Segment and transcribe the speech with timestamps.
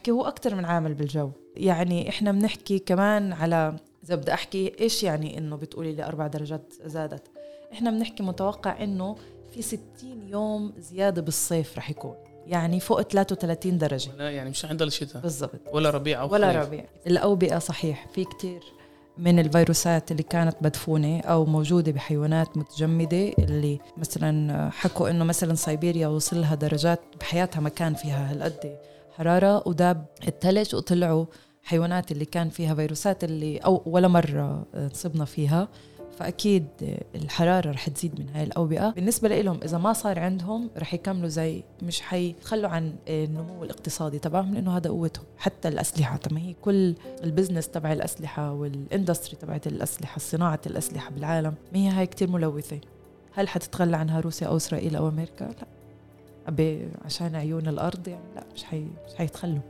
[0.00, 1.30] بحكي هو أكتر من عامل بالجو.
[1.56, 6.74] يعني إحنا بنحكي كمان على إذا بدي أحكي إيش يعني إنه بتقولي لي أربع درجات
[6.84, 7.22] زادت.
[7.72, 9.16] إحنا بنحكي متوقع إنه
[9.54, 9.80] في 60
[10.28, 12.14] يوم زيادة بالصيف رح يكون.
[12.46, 14.10] يعني فوق 33 درجة.
[14.18, 15.60] لا يعني مش عند الشتاء بالضبط.
[15.72, 16.66] ولا ربيع أو ولا خريف.
[16.66, 16.84] ربيع.
[17.06, 18.06] الأوبئة صحيح.
[18.14, 18.62] في كتير
[19.18, 26.08] من الفيروسات اللي كانت مدفونة أو موجودة بحيوانات متجمدة اللي مثلا حكوا إنه مثلا سيبيريا
[26.08, 28.78] وصل لها درجات بحياتها ما كان فيها هالقد.
[29.16, 31.26] حرارة وداب الثلج وطلعوا
[31.62, 35.68] حيوانات اللي كان فيها فيروسات اللي أو ولا مرة انصبنا فيها.
[36.18, 36.66] فأكيد
[37.14, 38.90] الحرارة رح تزيد من هاي الأوبئة.
[38.90, 44.54] بالنسبة لهم إذا ما صار عندهم رح يكملوا زي مش حيتخلوا عن النمو الاقتصادي تبعهم
[44.54, 45.24] لأنه هذا قوتهم.
[45.38, 46.94] حتى الأسلحة طب ما هي كل
[47.24, 52.30] ال business تبع الأسلحة وال industry تبعت الأسلحة صناعة الأسلحة بالعالم ما هي هاي كتير
[52.30, 52.80] ملوثة.
[53.32, 55.79] هل حتتخلى عنها روسيا أو إسرائيل أو أمريكا؟ لا.
[57.04, 59.60] عشان عيون الأرض يعني لا مش حي مش حيتخلوا.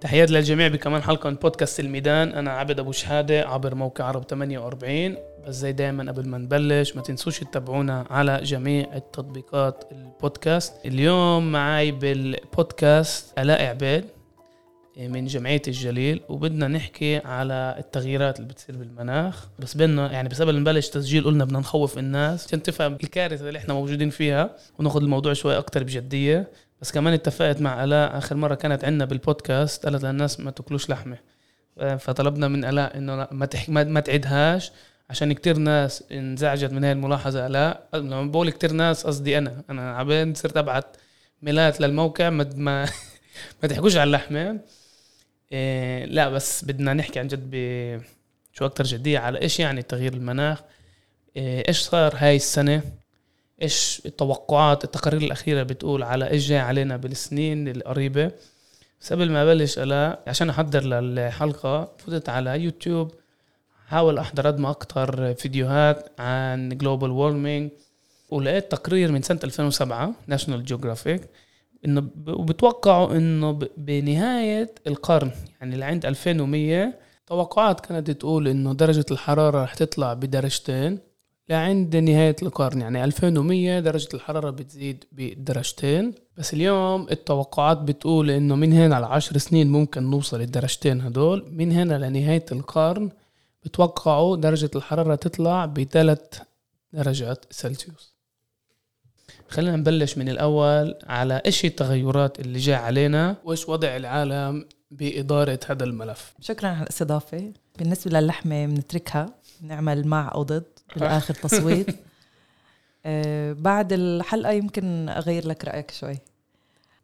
[0.00, 2.28] تحيات للجميع بكمان حلقة من بودكاست الميدان.
[2.28, 7.02] أنا عبد أبو شهادة عبر موقع عرب 48 بس زي دايما قبل ما نبلش ما
[7.02, 10.86] تنسوش تتابعونا على جميع التطبيقات البودكاست.
[10.86, 14.04] اليوم معي بالبودكاست ألاء عبيد.
[14.98, 19.46] من جمعية الجليل وبدنا نحكي على التغييرات اللي بتصير بالمناخ.
[19.58, 23.48] بس بدنا يعني بس قبل ما نبلش تسجيل قلنا بدنا نخوف الناس عشان تفهم الكارثة
[23.48, 26.48] اللي إحنا موجودين فيها وناخذ الموضوع شوي أكتر بجدية.
[26.80, 31.18] بس كمان اتفقت مع ألاء آخر مرة كانت عندنا بالبودكاست قالت للناس ما تاكلوش لحمة.
[31.98, 33.68] فطلبنا من ألاء إنه ما تح...
[33.68, 34.72] ما تعيدهاش
[35.10, 37.46] عشان كتير ناس انزعجت من هاي الملاحظة.
[37.46, 40.96] ألاء لما بقول كتير ناس قصدي أنا أنا عبين صرت أبعت
[41.42, 42.88] ميلات للموقع ما ما,
[43.62, 44.58] ما تحكوش على اللحمة.
[45.52, 47.54] إيه لا بس بدنا نحكي عن جد ب
[48.52, 50.62] شو أكتر جدية على إيش يعني تغيير المناخ؟
[51.36, 52.82] إيه إيش صار هاي السنة؟
[53.62, 58.30] إيش التوقعات؟ التقارير الأخيرة بتقول على إيش جاي علينا بالسنين القريبة.
[59.00, 63.14] بس قبل ما أبلش ألا عشان أحضر للحلقة فتت على يوتيوب
[63.86, 67.70] حاول أحضر قد ما أكتر فيديوهات عن global warming
[68.30, 71.22] ولقيت تقرير من سنة 2007 ناشونال جيوغرافيك
[71.88, 76.94] إنه وبتوقعوا إنه بنهاية القرن يعني لعند 2100
[77.26, 80.98] توقعات كانت تقول إنه درجة الحرارة رح تطلع بدرجتين
[81.48, 86.14] لعند نهاية القرن يعني 2100 درجة الحرارة بتزيد بدرجتين.
[86.38, 91.44] بس اليوم التوقعات بتقول إنه من هنا لعشر سنين ممكن نوصل الدرجتين هدول.
[91.50, 93.10] من هنا لنهاية القرن
[93.64, 96.40] بتوقعوا درجة الحرارة تطلع بثلاث
[96.92, 98.17] درجات سلسيوس.
[99.48, 105.84] خلينا نبلش من الأول على إيش التغيرات اللي جاي علينا وإيش وضع العالم بإدارة هذا
[105.84, 106.34] الملف.
[106.40, 107.52] شكرا على الاستضافة.
[107.78, 109.26] بالنسبة للحمة بنتركها
[109.62, 110.64] نعمل مع أو ضد
[110.96, 111.96] بالآخر تصويت.
[113.06, 116.18] آه بعد الحلقة يمكن أغير لك رأيك شوي.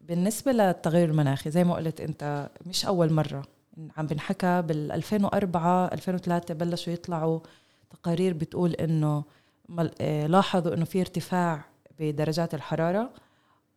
[0.01, 3.43] بالنسبة للتغير المناخي زي ما قلت أنت مش أول مرة.
[3.97, 7.39] عم بنحكى بال 2004 2003 بلشوا يطلعوا
[7.89, 9.23] تقارير بتقول إنه
[10.27, 11.65] لاحظوا إنه في ارتفاع
[11.99, 13.13] بدرجات الحرارة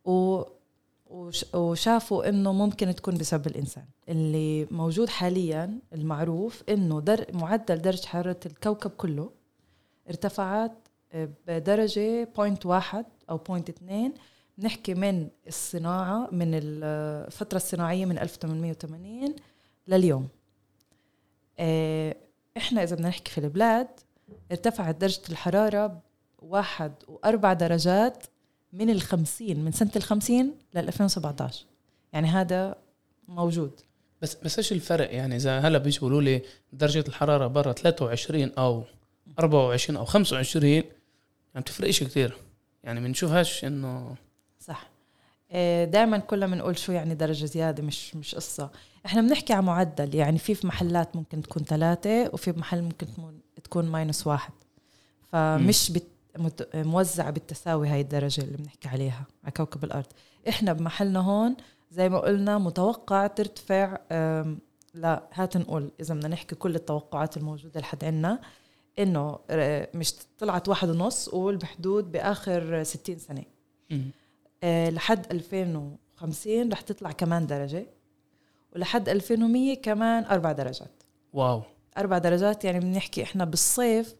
[0.05, 0.43] و
[1.53, 3.85] وشافوا إنه ممكن تكون بسبب الإنسان.
[4.09, 9.31] اللي موجود حاليا المعروف إنه در معدل درجة حرارة الكوكب كله
[10.09, 10.71] ارتفعت
[11.47, 14.13] بدرجة point واحد أو point اثنين.
[14.59, 19.35] نحكي من الصناعة من الفترة الصناعية من 1880
[19.87, 20.27] لليوم.
[22.57, 23.87] إحنا إذا بدنا نحكي في البلاد
[24.51, 26.01] ارتفعت درجة الحرارة
[26.41, 28.23] واحد وأربع درجات
[28.73, 31.65] من الخمسين من سنة الخمسين لل 2017
[32.13, 32.75] يعني هذا
[33.27, 33.71] موجود.
[34.21, 36.41] بس بس إيش الفرق؟ يعني إذا هلا بيجوا يقولوا لي
[36.73, 38.83] درجة الحرارة برا 23 أو
[39.39, 40.83] 24 أو 25 يعني
[41.55, 42.37] بتفرقش كثير
[42.83, 44.15] يعني بنشوفهاش إنه
[44.59, 44.89] صح.
[45.83, 48.69] دائما كلنا بنقول شو يعني درجة زيادة مش مش قصة.
[49.05, 53.07] إحنا بنحكي عن معدل يعني في في محلات ممكن تكون ثلاثة وفي محل ممكن
[53.63, 54.53] تكون ماينس واحد.
[55.31, 56.07] فمش بت
[56.75, 60.05] موزعة بالتساوي هاي الدرجة اللي بنحكي عليها على كوكب الأرض.
[60.49, 61.55] إحنا بمحلنا هون
[61.91, 63.97] زي ما قلنا متوقع ترتفع
[64.93, 68.39] لا هات نقول إذا بدنا نحكي كل التوقعات الموجودة لحد عنا
[68.99, 69.39] إنه
[69.95, 73.43] مش طلعت واحد ونص قول بحدود بآخر 60 سنة.
[74.63, 77.85] أه لحد 2050 رح تطلع كمان درجة
[78.75, 81.03] ولحد 2100 كمان أربع درجات.
[81.33, 81.61] واو.
[81.97, 84.15] أربع درجات يعني بنحكي إحنا بالصيف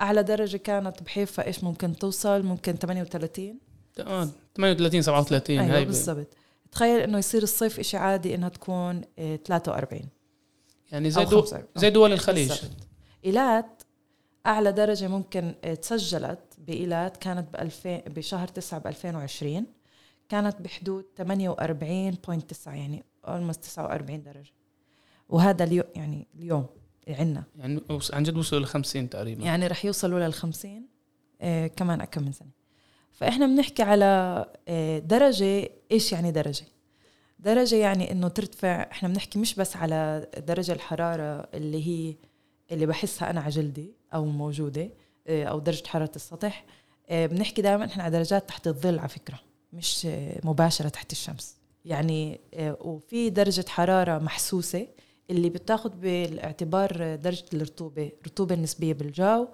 [0.00, 3.58] أعلى درجة كانت بحيفا إيش ممكن توصل؟ ممكن 38
[4.00, 6.26] آه 38 37 أيوه هاي بالضبط.
[6.72, 10.00] تخيل إنه يصير الصيف إشي عادي إنها تكون 43
[10.92, 11.44] يعني زي دو
[11.76, 12.52] زي دول الخليج.
[13.24, 13.82] إيلات
[14.46, 19.66] أعلى درجة ممكن تسجلت بإيلات كانت ب 2000 بشهر 9 ب 2020
[20.28, 24.52] كانت بحدود 48.9 يعني almost 49 درجة.
[25.28, 26.66] وهذا اليوم يعني اليوم.
[27.08, 27.80] عندنا يعني
[28.12, 29.44] عن جد وصلوا ل 50 تقريبا.
[29.44, 30.86] يعني رح يوصلوا لل 50
[31.40, 32.48] آه كمان أكم من سنة.
[33.12, 34.04] فإحنا بنحكي على
[34.68, 35.70] آه درجة.
[35.92, 36.64] إيش يعني درجة؟
[37.38, 38.88] درجة يعني إنه ترتفع.
[38.92, 42.14] إحنا بنحكي مش بس على درجة الحرارة اللي هي
[42.72, 44.90] اللي بحسها أنا على جلدي أو موجودة
[45.26, 46.64] آه أو درجة حرارة السطح.
[47.08, 49.40] آه بنحكي دائما إحنا على درجات تحت الظل على فكرة
[49.72, 51.56] مش آه مباشرة تحت الشمس.
[51.84, 54.86] يعني آه وفي درجة حرارة محسوسة
[55.30, 59.48] اللي بتاخد بالاعتبار درجة الرطوبة الرطوبة النسبية بالجو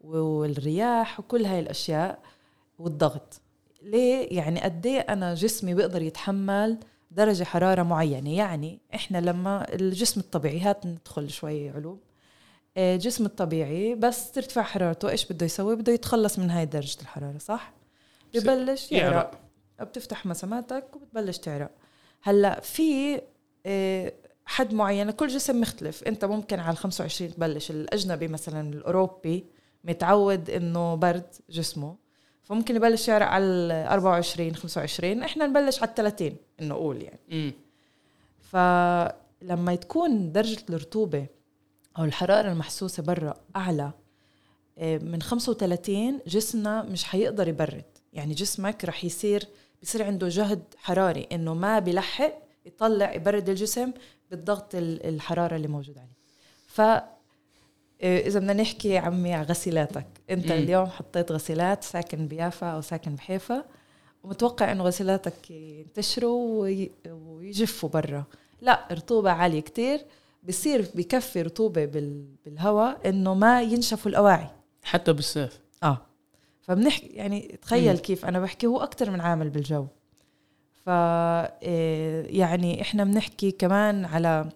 [0.00, 2.18] والرياح وكل هاي الأشياء
[2.78, 3.40] والضغط.
[3.82, 6.78] ليه؟ يعني قد إيه أنا جسمي بيقدر يتحمل
[7.10, 8.36] درجة حرارة معينة.
[8.36, 12.00] يعني إحنا لما الجسم الطبيعي هات ندخل شوي علوم.
[12.76, 17.72] الجسم الطبيعي بس ترتفع حرارته إيش بده يسوي؟ بده يتخلص من هاي درجة الحرارة صح؟
[18.34, 19.40] ببلش يعرق.
[19.80, 21.70] بتفتح مساماتك وبتبلش تعرق.
[22.22, 23.20] هلأ في
[24.46, 26.02] حد معين كل جسم مختلف.
[26.02, 27.70] انت ممكن على ال 25 تبلش.
[27.70, 29.44] الأجنبي مثلا الأوروبي
[29.84, 31.96] متعود إنه برد جسمه.
[32.42, 37.20] فممكن يبلش يعرق على ال 24 25 إحنا نبلش على ال 30 إنه قول يعني.
[37.28, 37.52] م.
[38.40, 41.26] فلما تكون درجة الرطوبة
[41.98, 43.90] أو الحرارة المحسوسة برا أعلى
[44.82, 47.84] من 35 جسمنا مش حيقدر يبرد.
[48.12, 49.48] يعني جسمك رح يصير
[49.82, 52.32] بصير عنده جهد حراري إنه ما بيلحق
[52.66, 53.92] يطلع يبرد الجسم.
[54.30, 56.16] بالضغط الحرارة اللي موجود عليه.
[56.66, 56.80] ف
[58.02, 60.06] إذا بدنا نحكي عمي على غسيلاتك.
[60.30, 60.54] أنت م.
[60.54, 63.64] اليوم حطيت غسيلات ساكن بيافا أو ساكن بحيفا
[64.22, 66.68] ومتوقع إنه غسيلاتك ينتشروا
[67.06, 68.24] ويجفوا برا.
[68.60, 70.00] لا رطوبة عالية كتير.
[70.42, 71.84] بصير بكفي رطوبة
[72.44, 74.48] بالهواء إنه ما ينشفوا الأواعي.
[74.82, 75.60] حتى بالصيف.
[75.82, 76.06] آه.
[76.60, 77.98] فبنحكي يعني تخيل م.
[77.98, 79.86] كيف أنا بحكي هو أكتر من عامل بالجو.
[80.86, 80.88] ف
[82.36, 84.48] يعني إحنا بنحكي كمان على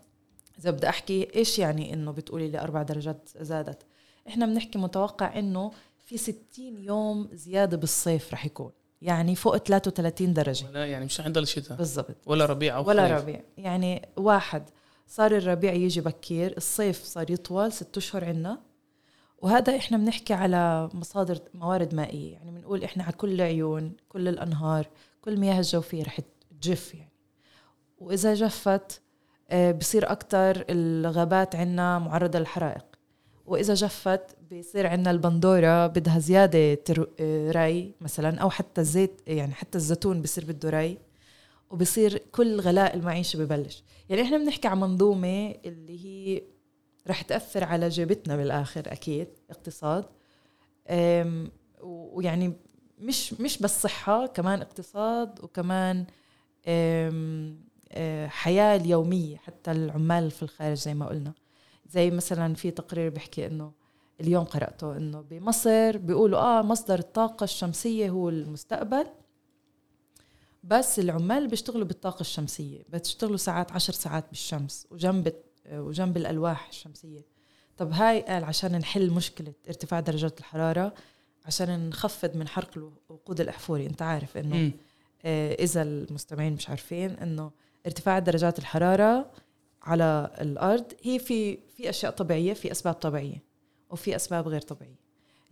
[0.59, 3.82] إذا بدي أحكي إيش يعني إنه بتقولي لي أربع درجات زادت؟
[4.29, 5.71] إحنا بنحكي متوقع إنه
[6.06, 8.71] في 60 يوم زيادة بالصيف رح يكون
[9.03, 10.67] يعني فوق 33 درجة.
[10.67, 12.17] ولا يعني مش عند الشتاء بالضبط.
[12.27, 13.23] ولا ربيع أو ولا خليف.
[13.23, 13.41] ربيع.
[13.59, 14.62] يعني واحد
[15.09, 18.59] صار الربيع يجي بكير الصيف صار يطول ست أشهر عنا.
[19.42, 24.87] وهذا إحنا بنحكي على مصادر موارد مائية يعني بنقول إحنا على كل عيون كل الأنهار
[25.22, 26.20] كل المياه الجوفية رح
[26.60, 27.12] تجف يعني.
[27.98, 29.00] وإذا جفت
[29.50, 32.84] آه، بصير أكتر الغابات عنا معرضة للحرائق.
[33.46, 36.78] وإذا جفت بصير عنا البندورة بدها زيادة
[37.20, 40.98] آه، ري مثلا أو حتى الزيت يعني حتى الزيتون بصير بده ري.
[41.70, 43.84] وبصير كل غلاء المعيشة ببلش.
[44.08, 46.43] يعني إحنا بنحكي عن منظومة اللي هي
[47.08, 50.05] رح تأثر على جيبتنا بالآخر أكيد اقتصاد.
[51.82, 52.52] ويعني
[52.99, 56.06] مش مش بس صحة كمان اقتصاد وكمان
[58.29, 61.32] حياة اليومية حتى العمال في الخارج زي ما قلنا.
[61.91, 63.73] زي مثلا في تقرير بيحكي إنه
[64.20, 69.06] اليوم قرأته إنه بمصر بيقولوا آه مصدر الطاقة الشمسية هو المستقبل
[70.64, 75.32] بس العمال بيشتغلوا بالطاقة الشمسية بتشتغلوا ساعات عشر ساعات بالشمس وجنب
[75.72, 77.26] وجنب الألواح الشمسية.
[77.76, 80.94] طب هاي قال عشان نحل مشكلة ارتفاع درجات الحرارة
[81.46, 83.87] عشان نخفض من حرق الوقود الأحفوري.
[83.87, 84.72] أنت عارف إنه
[85.25, 87.50] آه إذا المستمعين مش عارفين إنه
[87.87, 89.31] ارتفاع درجات الحرارة
[89.82, 93.43] على الأرض هي في في أشياء طبيعية في أسباب طبيعية
[93.91, 95.00] وفي أسباب غير طبيعية.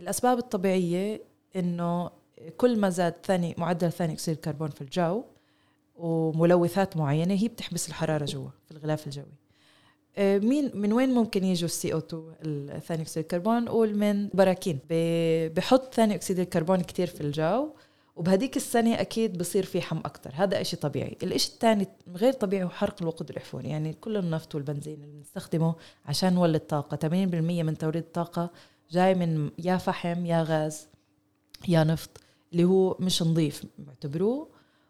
[0.00, 1.22] الأسباب الطبيعية
[1.56, 2.10] إنه
[2.56, 5.24] كل ما زاد ثاني معدل ثاني أكسيد الكربون في الجو
[5.96, 9.24] وملوثات معينة هي بتحبس الحرارة جوا في الغلاف الجوي.
[9.24, 9.47] آه،
[10.18, 14.78] مين من وين ممكن يجوا ال CO 2 ثاني أكسيد الكربون؟ نقول من براكين.
[15.56, 17.70] بحط ثاني أكسيد الكربون كتير في الجو
[18.16, 20.30] وبهديك السنة أكيد بصير في حم أكتر.
[20.34, 21.16] هذا إشي طبيعي.
[21.22, 25.74] الإشي الثاني غير طبيعي هو حرق الوقود الأحفوري يعني كل النفط والبنزين اللي بنستخدمه
[26.06, 26.96] عشان نولد طاقة.
[26.96, 27.04] 80%
[27.62, 28.50] من توليد الطاقة
[28.90, 30.88] جاي من يا فحم يا غاز
[31.68, 32.10] يا نفط
[32.52, 34.48] اللي هو مش نظيف بعتبروه.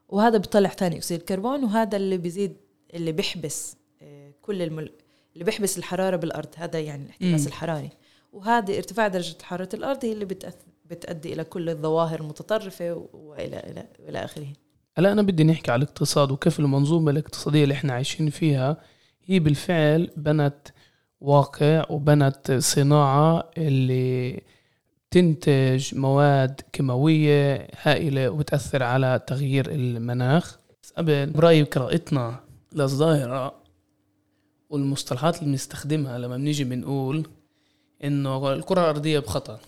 [0.08, 2.56] وهذا بيطلع ثاني أكسيد الكربون وهذا اللي بيزيد
[2.94, 4.92] اللي بيحبس آه، كل المل...
[5.32, 7.90] اللي بيحبس الحرارة بالأرض هذا يعني الاحتباس الحراري.
[8.32, 10.24] وهذه ارتفاع درجة حرارة الأرض هي اللي
[10.90, 14.46] بتؤدي إلى كل الظواهر المتطرفه والى إلى إلى آخره.
[14.96, 18.76] هلا أنا بدي نحكي على الاقتصاد وكيف المنظومة الاقتصادية اللي إحنا عايشين فيها
[19.24, 20.68] هي بالفعل بنت
[21.20, 24.42] واقع وبنت صناعة اللي
[25.10, 30.58] تنتج مواد كيماوية هائلة وبتاثر على تغيير المناخ.
[30.96, 32.40] قبل برايي قراءتنا
[32.72, 33.54] للظاهرة
[34.70, 37.26] والمصطلحات اللي بنستخدمها لما بنيجي بنقول
[38.04, 39.58] إنه الكرة الأرضية بخطر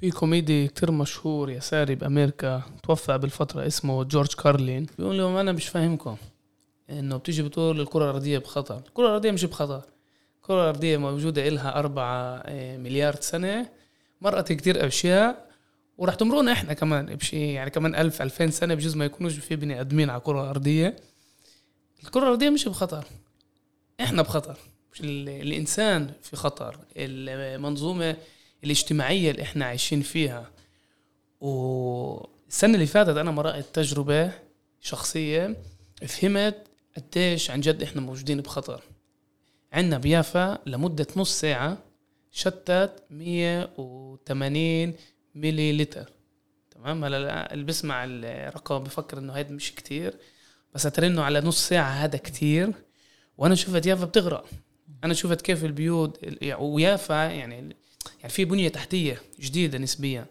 [0.00, 4.86] في كوميدي كتير مشهور يساري بأمريكا توفى بالفترة اسمه جورج كارلين.
[4.98, 6.16] بيقول لهم أنا مش فاهمكم.
[6.90, 9.82] إنه بتيجي بتقول الكرة الأرضية بخطر الكرة الأرضية مش بخطر
[10.36, 13.68] الكرة الأرضية موجودة إلها أربعة آه، مليار سنة.
[14.20, 15.48] مرقت كتير أشياء.
[15.98, 19.80] وراح تمرقنا إحنا كمان بشي يعني كمان ألف ألفين سنة بجوز ما يكونوش في بني
[19.80, 20.96] آدمين على الكرة الأرضية.
[22.04, 23.04] الكرة الأرضية مش بخطر
[24.00, 24.58] إحنا بخطر.
[24.92, 26.78] مش ال- الإنسان في خطر.
[26.96, 28.16] المنظومة
[28.64, 30.50] الاجتماعية اللي إحنا عايشين فيها.
[31.40, 34.32] والسنة اللي فاتت أنا مرقت تجربة
[34.80, 35.56] شخصية
[36.06, 38.82] فهمت قديش عن جد إحنا موجودين بخطر.
[39.72, 41.78] عندنا بيافا لمدة نص ساعة
[42.32, 44.94] شتت 180
[45.34, 46.12] ملي لتر
[46.70, 50.14] تمام؟ هلا لا- اللي بسمع الرقم بفكر إنه هيدا مش كتير
[50.74, 52.72] بس أترنه على نص ساعة هذا كتير.
[53.38, 54.46] وأنا شفت يافا بتغرق.
[55.04, 57.54] أنا شفت كيف البيوت ال- ويافا يعني
[58.20, 60.26] يعني في بنية تحتية جديدة نسبيا.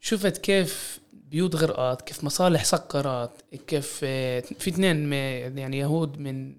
[0.00, 3.30] وشفت كيف بيوت غرقت كيف مصالح سكرت
[3.66, 5.12] كيف آه، في اثنين
[5.58, 6.54] يعني يهود من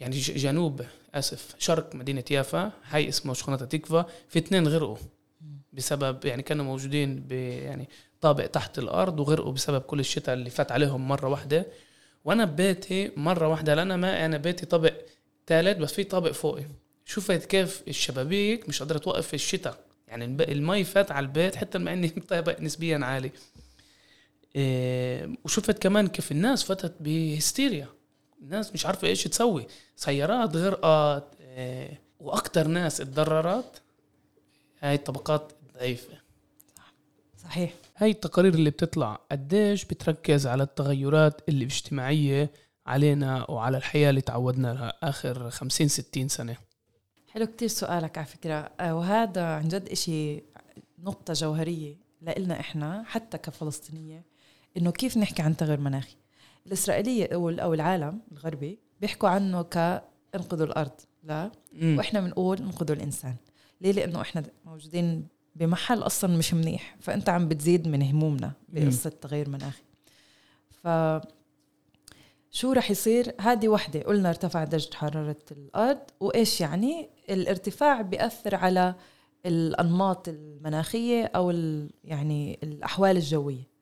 [0.00, 0.82] يعني جنوب
[1.14, 4.96] آسف شرق مدينة يافا حي اسمه شخنة تكفى في اثنين غرقوا
[5.72, 7.88] بسبب يعني كانوا موجودين ب يعني
[8.20, 11.66] طابق تحت الأرض وغرقوا بسبب كل الشتاء اللي فات عليهم مرة واحدة.
[12.24, 14.94] وأنا ببيتي مرة واحدة لأنا ما أنا بيتي طابق
[15.46, 16.64] ثالث بس في طابق فوقي.
[17.04, 19.78] شفت كيف الشبابيك مش قادرة توقف في الشتاء.
[20.08, 23.30] يعني المي فات على البيت حتى مع إني طابق نسبيا عالي.
[24.56, 27.88] إيه وشفت كمان كيف الناس فتت بهستيريا.
[28.42, 29.66] الناس مش عارفة إيش تسوي.
[29.96, 33.82] سيارات غرقت إيه وأكثر ناس اتضررت.
[34.80, 36.18] هاي الطبقات الضعيفة.
[37.44, 37.74] صحيح.
[37.96, 42.50] هاي التقارير اللي بتطلع قديش بتركز على التغيرات اللي اجتماعية
[42.86, 46.56] علينا وعلى الحياة اللي تعودنا لها آخر 50 60 سنة.
[47.28, 48.54] حلو كتير سؤالك على فكرة.
[48.80, 50.42] آه، وهذا عن جد إشي
[50.98, 54.24] نقطة جوهرية لإلنا إحنا حتى كفلسطينية
[54.76, 56.16] إنه كيف نحكي عن تغير مناخي؟
[56.66, 61.98] الإسرائيلية أو العالم الغربي بيحكوا عنه كإنقذوا الأرض لا؟ مم.
[61.98, 63.36] وإحنا بنقول إنقذوا الإنسان.
[63.80, 69.48] ليه؟ لأنه إحنا موجودين بمحل أصلا مش منيح فأنت عم بتزيد من همومنا بقصة تغير
[69.48, 69.82] مناخي.
[70.70, 70.88] ف
[72.50, 78.94] شو رح يصير؟ هذه وحدة قلنا ارتفع درجة حرارة الأرض وإيش يعني؟ الارتفاع بيأثر على
[79.46, 83.72] الأنماط المناخية أو ال- يعني الأحوال الجوية.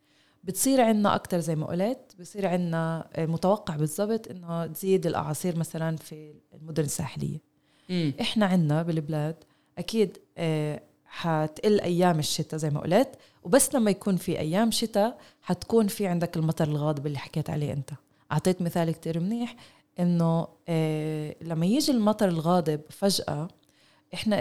[0.45, 6.35] بتصير عنا أكتر زي ما قلت بصير عنا متوقع بالضبط إنه تزيد الأعاصير مثلا في
[6.55, 7.39] المدن الساحلية.
[7.89, 8.12] مم.
[8.21, 9.37] إحنا عنا بالبلاد
[9.79, 13.09] أكيد آه، حتقل أيام الشتاء زي ما قلت.
[13.43, 17.90] وبس لما يكون في أيام شتاء حتكون في عندك المطر الغاضب اللي حكيت عليه أنت.
[18.33, 19.57] أعطيت مثال كتير منيح
[20.00, 22.81] إنه آه، لما يجي المطر الغاضب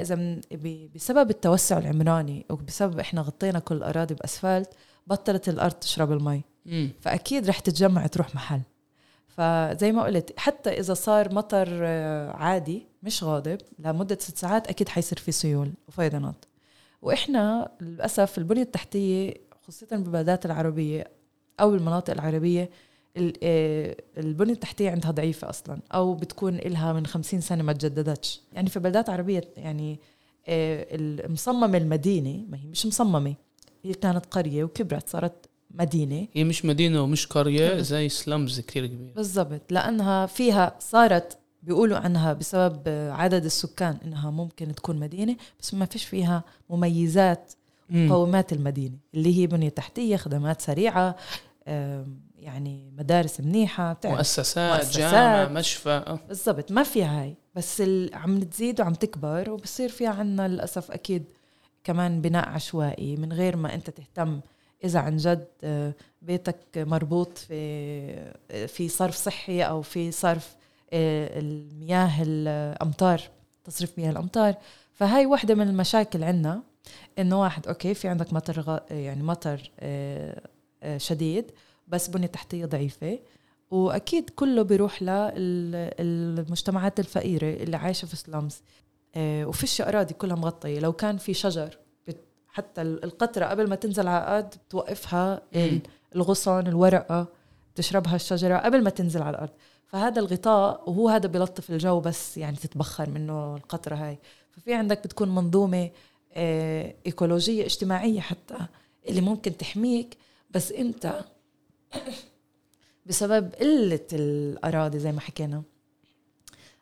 [0.01, 4.69] إذا من ب- بسبب التوسع العمراني وبسبب إحنا غطينا كل الأراضي بأسفلت
[5.07, 6.41] بطلت الأرض تشرب المي.
[6.65, 6.91] مم.
[7.01, 8.61] فأكيد رح تتجمع تروح محل.
[9.27, 14.89] فزي ما قلت حتى إذا صار مطر آه، عادي مش غاضب لمدة ست ساعات أكيد
[14.89, 16.45] حيصير في سيول وفيضانات.
[17.01, 19.33] وإحنا للأسف البنية التحتية
[19.67, 21.11] خصوصا بالبلدات العربية
[21.59, 22.69] أو المناطق العربية
[23.17, 28.41] ال- آه، البنية التحتية عندها ضعيفة أصلا أو بتكون إلها من خمسين سنة ما تجددتش.
[28.53, 29.99] يعني في بلدات عربية يعني
[30.47, 33.35] آه، المصممة المدينة ما هي مش مصممة
[33.83, 36.27] هي كانت قرية وكبرت صارت مدينة.
[36.33, 37.81] هي مش مدينة ومش قرية.
[37.81, 44.75] زي سلمز كتير كبير بالضبط لأنها فيها صارت بيقولوا عنها بسبب عدد السكان إنها ممكن
[44.75, 47.53] تكون مدينة بس ما فيش فيها مميزات
[47.89, 48.07] مم.
[48.07, 51.15] مقومات المدينة اللي هي بنية تحتية خدمات سريعة
[52.35, 54.97] يعني مدارس منيحة بتعرف مؤسسات, مؤسسات.
[54.97, 56.19] جامعة مشفى آه.
[56.27, 61.23] بالضبط ما فيها هاي بس عم تزيد وعم تكبر وبصير في عنا للأسف أكيد
[61.83, 64.39] كمان بناء عشوائي من غير ما أنت تهتم
[64.83, 70.58] إذا عن جد آه، بيتك مربوط في في صرف صحي أو في صرف آه،
[70.93, 73.21] المياه الأمطار
[73.63, 74.55] تصريف مياه الأمطار.
[74.93, 76.61] فهاي واحدة من المشاكل عنا
[77.19, 80.41] إنه واحد أوكي في عندك مطر يعني مطر آه،
[80.83, 81.51] آه، شديد
[81.87, 83.19] بس بنية تحتية ضعيفة.
[83.71, 85.01] وأكيد كله بيروح
[85.99, 88.61] للمجتمعات الفقيرة اللي عايشة في سلامز
[89.15, 90.79] آه، وفيش اراضي كلها مغطية.
[90.79, 91.77] لو كان في شجر
[92.47, 95.41] حتى ال- القطرة قبل ما تنزل على الأرض بتوقفها.
[96.15, 97.27] الغصن الورقة
[97.75, 99.49] تشربها الشجرة قبل ما تنزل على الأرض.
[99.89, 104.17] فهذا الغطاء وهو هذا بيلطف الجو بس يعني تتبخر منه القطرة هاي.
[104.51, 105.89] ففي عندك بتكون منظومة
[106.33, 108.57] آه، إيكولوجية اجتماعية حتى
[109.07, 110.17] اللي ممكن تحميك.
[110.51, 111.25] بس انت
[113.05, 115.63] بسبب قلة الأراضي زي ما حكينا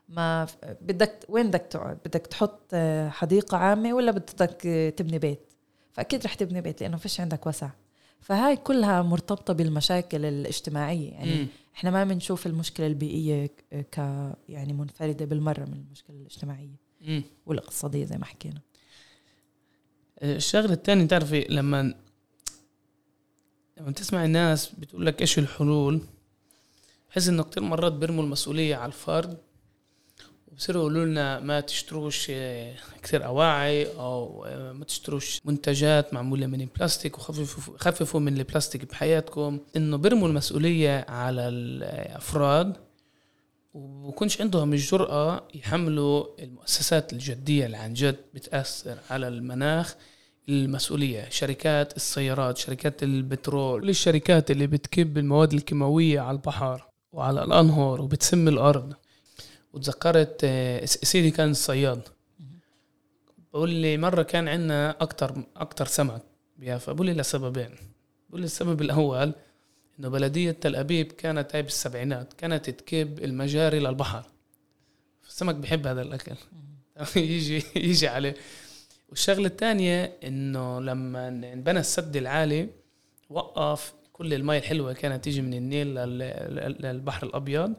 [0.09, 0.47] ما
[0.81, 4.61] بدك وين بدك تقعد؟ بدك تحط آه، حديقة عامة ولا بدك
[4.97, 5.53] تبني بيت؟
[5.91, 7.69] فأكيد رح تبني بيت لأنه فيش عندك وسع.
[8.21, 11.11] فهاي كلها مرتبطة بالمشاكل الاجتماعية.
[11.11, 11.47] يعني مم.
[11.77, 13.97] إحنا ما بنشوف المشكلة البيئية ك
[14.49, 17.23] يعني منفردة بالمرة من المشكلة الاجتماعية مم.
[17.45, 18.61] والإقتصادية زي ما حكينا
[20.23, 21.95] الشغلة الثانية تعرفي لما
[23.77, 26.01] لما تسمع الناس بتقول لك إيش الحلول
[27.09, 29.37] بحس إنه كتير مرات بيرموا المسؤولية على الفرد
[30.51, 32.73] وبصيروا يقولوا لنا ما تشتروش آه،
[33.03, 39.59] كتير أواعي أو آه، ما تشتروش منتجات معمولة من البلاستيك وخففوا خففوا من البلاستيك بحياتكم.
[39.75, 42.77] إنه بيرموا المسؤولية على الأفراد
[43.73, 49.95] وبكونش عندهم الجرأة يحملوا المؤسسات الجدية اللي عن جد بتأثر على المناخ
[50.49, 51.29] المسؤولية.
[51.29, 58.47] شركات السيارات شركات البترول كل الشركات اللي بتكب المواد الكيماوية على البحر وعلى الأنهار وبتسم
[58.47, 58.93] الأرض.
[59.77, 62.01] وتذكرت آه، سيدي كان الصياد
[63.53, 66.21] بقول لي مرة كان عندنا أكتر أكتر سمك
[66.57, 66.91] بيافا.
[66.93, 67.75] بقول لي لسببين.
[68.29, 69.33] بقول لي السبب الأول
[69.99, 74.25] إنه بلدية تل أبيب كانت هاي بالسبعينات كانت تكب المجاري للبحر.
[75.27, 76.35] السمك بحب هذا الأكل.
[77.15, 78.35] يجي يجي عليه.
[79.09, 82.69] والشغلة الثانية إنه لما انبنى السد العالي
[83.29, 86.17] وقف كل المي الحلوة كانت تيجي من النيل لل-
[86.55, 87.73] لل- للبحر الأبيض.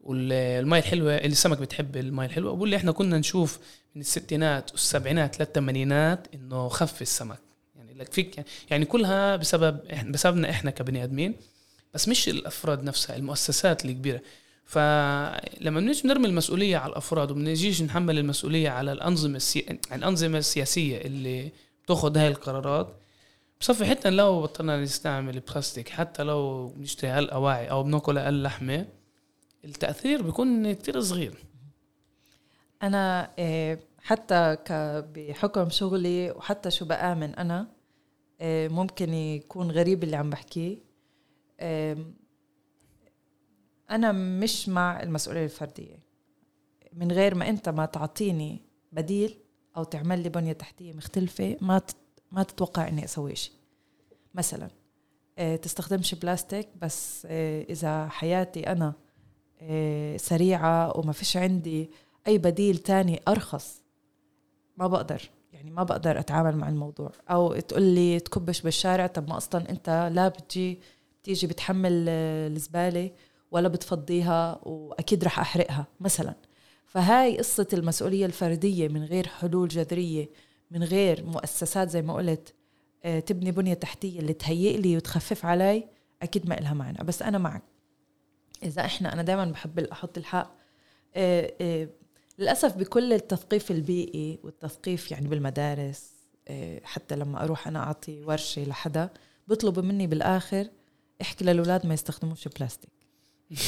[0.00, 3.58] والمي الحلوة السمك بتحب المي الحلوة بقول لي إحنا كنا نشوف
[3.94, 7.38] من الستينات والسبعينات للثمانينات إنه خف السمك.
[7.76, 11.34] يعني لك فيك يعني كلها بسبب إحنا- بسببنا إحنا كبني آدمين
[11.94, 14.20] بس مش الأفراد نفسها المؤسسات الكبيرة.
[14.64, 19.78] فلما بنيجي نرمي المسؤولية على الأفراد وبنجيش نحمل المسؤولية على الأنظمة السي...
[19.92, 21.52] الأنظمة السياسية اللي
[21.84, 22.96] بتاخذ هاي القرارات
[23.60, 28.86] بصفي حتى لو بطلنا نستعمل البلاستيك حتى لو بنشتري أقل أواعي أو بناكل أقل لحمة
[29.64, 31.44] التأثير بيكون كتير صغير.
[32.82, 34.56] أنا آه، حتى
[35.14, 37.68] بحكم شغلي وحتى شو بآمن أنا
[38.40, 40.78] آه، ممكن يكون غريب اللي عم بحكيه.
[43.90, 45.98] أنا مش مع المسؤولية الفردية.
[46.92, 49.38] من غير ما أنت ما تعطيني بديل
[49.76, 51.80] أو تعمل لي بنية تحتية مختلفة ما
[52.32, 53.54] ما تتوقع إني أسوي شيء
[54.34, 54.68] مثلا
[55.38, 57.26] آه، تستخدمش بلاستيك بس
[57.70, 58.94] إذا حياتي آه،
[60.16, 61.90] سريعة وما فيش عندي
[62.26, 63.82] أي بديل تاني أرخص
[64.76, 67.12] ما بقدر يعني ما بقدر أتعامل مع الموضوع.
[67.30, 70.78] أو تقول لي تكبش بالشارع طب ما أصلا أنت لا بتجي
[71.22, 73.10] بتيجي بتحمل آه، الزبالة
[73.50, 76.34] ولا بتفضيها وأكيد رح أحرقها مثلا.
[76.86, 80.28] فهاي قصة المسؤولية الفردية من غير حلول جذرية
[80.70, 82.54] من غير مؤسسات زي ما قلت
[83.04, 85.84] آه، تبني بنية تحتية اللي تهيئ لي وتخفف علي
[86.22, 86.98] أكيد ما إلها معنى.
[87.04, 87.62] بس أنا معك.
[88.62, 90.56] إذا إحنا أنا دائما بحب أحط الحق
[91.14, 91.88] آه، آه،
[92.38, 96.12] للأسف بكل التثقيف البيئي والتثقيف يعني بالمدارس
[96.48, 99.10] آه، حتى لما أروح أنا أعطي ورشة لحدا
[99.48, 100.68] بيطلبوا مني بالآخر
[101.22, 102.90] إحكي للأولاد ما يستخدموش بلاستيك.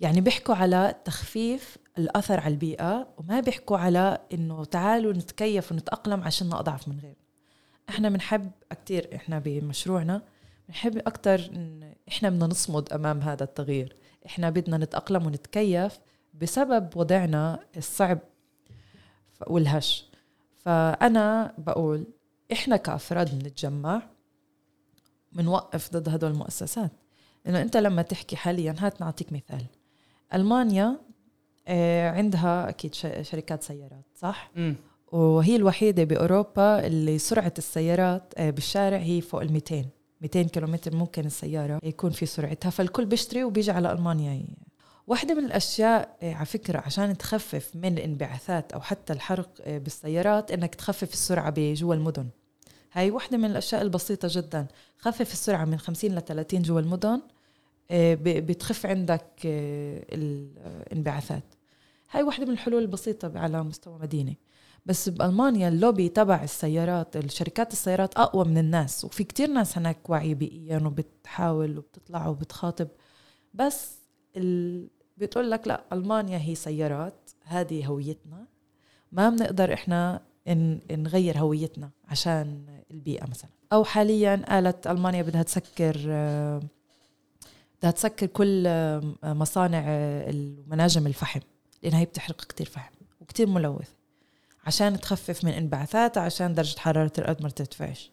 [0.00, 6.52] يعني بيحكوا على تخفيف الأثر على البيئة وما بيحكوا على إنه تعالوا نتكيف ونتأقلم عشان
[6.52, 7.22] أضعف من غيرنا
[7.88, 10.22] إحنا بنحب كتير إحنا بمشروعنا
[10.68, 13.96] بنحب أكتر إن إحنا بدنا نصمد أمام هذا التغيير.
[14.26, 15.98] إحنا بدنا نتأقلم ونتكيف
[16.34, 18.18] بسبب وضعنا الصعب
[19.46, 20.06] والهش
[20.64, 22.06] فأنا بقول
[22.52, 24.02] إحنا كأفراد بنتجمع
[25.32, 26.90] بنوقف ضد هدول المؤسسات
[27.44, 29.64] لأنه أنت لما تحكي حاليا هات نعطيك مثال
[30.34, 30.98] ألمانيا
[31.68, 34.74] آه، عندها أكيد ش- شركات سيارات صح؟ مم.
[35.12, 39.84] وهي الوحيدة بأوروبا اللي سرعة السيارات آه، بالشارع هي فوق ال 200
[40.22, 44.32] 200 كيلومتر ممكن السيارة يكون في سرعتها فالكل بيشتري وبيجي على ألمانيا.
[44.34, 44.46] ي-
[45.06, 50.50] واحدة من الأشياء آه، على فكرة عشان تخفف من الانبعاثات أو حتى الحرق آه، بالسيارات
[50.50, 52.28] إنك تخفف السرعة بجوا المدن.
[52.92, 54.66] هاي واحدة من الأشياء البسيطة جدا.
[54.98, 57.20] خفف السرعة من 50 ل 30 جوا المدن
[57.90, 59.26] ب- بتخف عندك
[60.12, 61.44] الانبعاثات.
[62.10, 64.34] هاي واحدة من الحلول البسيطة على مستوى مدينة.
[64.86, 70.34] بس بألمانيا اللوبي تبع السيارات الشركات السيارات أقوى من الناس وفي كتير ناس هناك واعية
[70.34, 72.88] بيئيا وبتحاول وبتطلع وبتخاطب.
[73.54, 73.98] بس
[74.36, 74.88] ال...
[75.16, 78.46] بتقول لك لا ألمانيا هي سيارات هذه هويتنا.
[79.12, 83.50] ما بنقدر إحنا إن نغير هويتنا عشان البيئة مثلا.
[83.72, 85.96] أو حاليا قالت ألمانيا بدها تسكر
[87.78, 88.68] بدها تسكر كل
[89.24, 89.84] مصانع
[90.28, 91.40] المناجم الفحم
[91.82, 93.90] لأنها هي بتحرق كتير فحم وكتير ملوث.
[94.66, 98.10] عشان تخفف من انبعاثاتها عشان درجة حرارة الأرض ما ترتفعش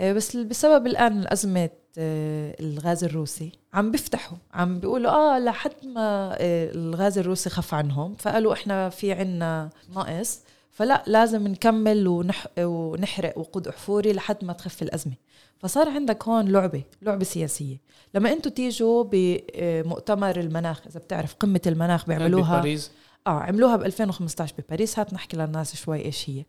[0.00, 6.36] آه، بس بسبب الآن الأزمة آه، الغاز الروسي عم بيفتحوا عم بيقولوا آه لحد ما
[6.40, 10.40] آه، الغاز الروسي خف عنهم فقالوا إحنا في عنا نقص
[10.70, 15.12] فلا لازم نكمل ونح ونحرق وقود أحفوري لحد ما تخف الأزمة.
[15.58, 17.76] فصار عندك هون لعبة لعبة سياسية.
[18.14, 22.56] لما أنتم تيجوا بمؤتمر المناخ إذا بتعرف قمة المناخ بيعملوها.
[22.56, 22.90] بباريس.
[23.26, 24.98] آه عملوها ب 2015 بباريس.
[24.98, 26.44] هات نحكي للناس شوي إيش هي.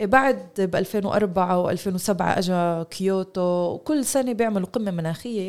[0.00, 5.40] بعد ب 2004 و2007 اجى كيوتو وكل سنة بيعملوا قمة مناخية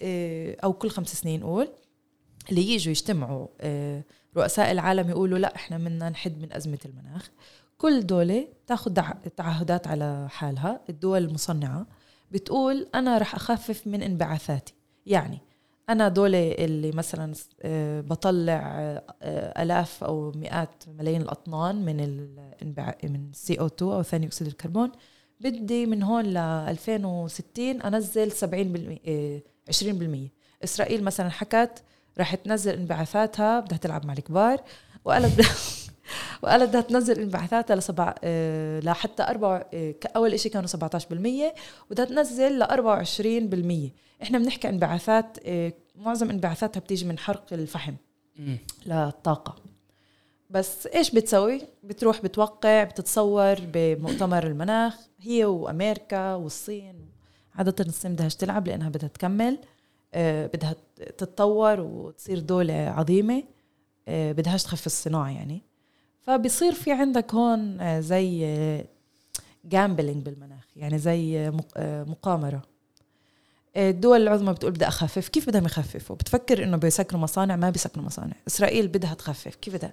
[0.00, 1.68] إيه، أو كل خمس سنين قول
[2.50, 4.04] اللي يجوا يجتمعوا إيه،
[4.36, 7.30] رؤساء العالم يقولوا لا إحنا بدنا نحد من أزمة المناخ.
[7.78, 9.00] كل دولة تاخذ
[9.36, 10.80] تعهدات على حالها.
[10.90, 11.86] الدول المصنعة
[12.30, 14.74] بتقول أنا رح أخفف من انبعاثاتي.
[15.06, 15.38] يعني
[15.88, 18.60] أنا دولة اللي مثلا آه، بطلع
[19.22, 21.96] آه، آلاف أو مئات ملايين الأطنان من
[23.04, 24.92] من سي أو 2 أو ثاني أكسيد الكربون.
[25.40, 30.30] بدي من هون ل 2060 أنزل 70% 20%
[30.64, 31.82] إسرائيل مثلا حكت
[32.18, 34.60] رح تنزل انبعاثاتها بدها تلعب مع الكبار.
[35.04, 35.40] وقالت
[36.42, 41.54] وقالت بدها تنزل انبعاثاتها لسبع آه، لحتى أربع آه، أول شيء كانوا 17%
[41.90, 47.94] وبدها تنزل ل 24% إحنا بنحكي انبعاثات آه، معظم انبعاثاتها بتيجي من حرق الفحم
[48.86, 49.56] للطاقة.
[50.50, 57.08] بس إيش بتسوي؟ بتروح بتوقع بتتصور بمؤتمر المناخ هي وأمريكا والصين.
[57.54, 59.58] عادة الصين بدها تلعب؟ لأنها بدها تكمل
[60.14, 63.42] بدها تتطور وتصير دولة عظيمة
[64.08, 65.62] بدهاش تخفف الصناعة يعني.
[66.26, 68.38] فبصير في عندك هون آه، زي
[69.64, 72.62] gambling آه، بالمناخ يعني زي آه، مقامرة.
[73.76, 78.32] الدول العظمى بتقول بدي أخفف كيف بدهم يخففوا؟ بتفكر إنه بيسكروا مصانع؟ ما بيسكروا مصانع.
[78.48, 79.92] إسرائيل بدها تخفف كيف بدها؟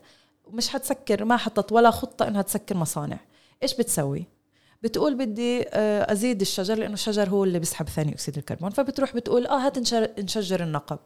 [0.52, 3.17] مش حتسكر ما حطت ولا خطة إنها تسكر مصانع.
[3.63, 4.26] إيش بتسوي؟
[4.84, 8.69] بتقول بدي أزيد الشجر لأنه الشجر هو اللي بيسحب ثاني أكسيد الكربون.
[8.69, 11.00] فبتروح بتقول آه هات نشجر النقب.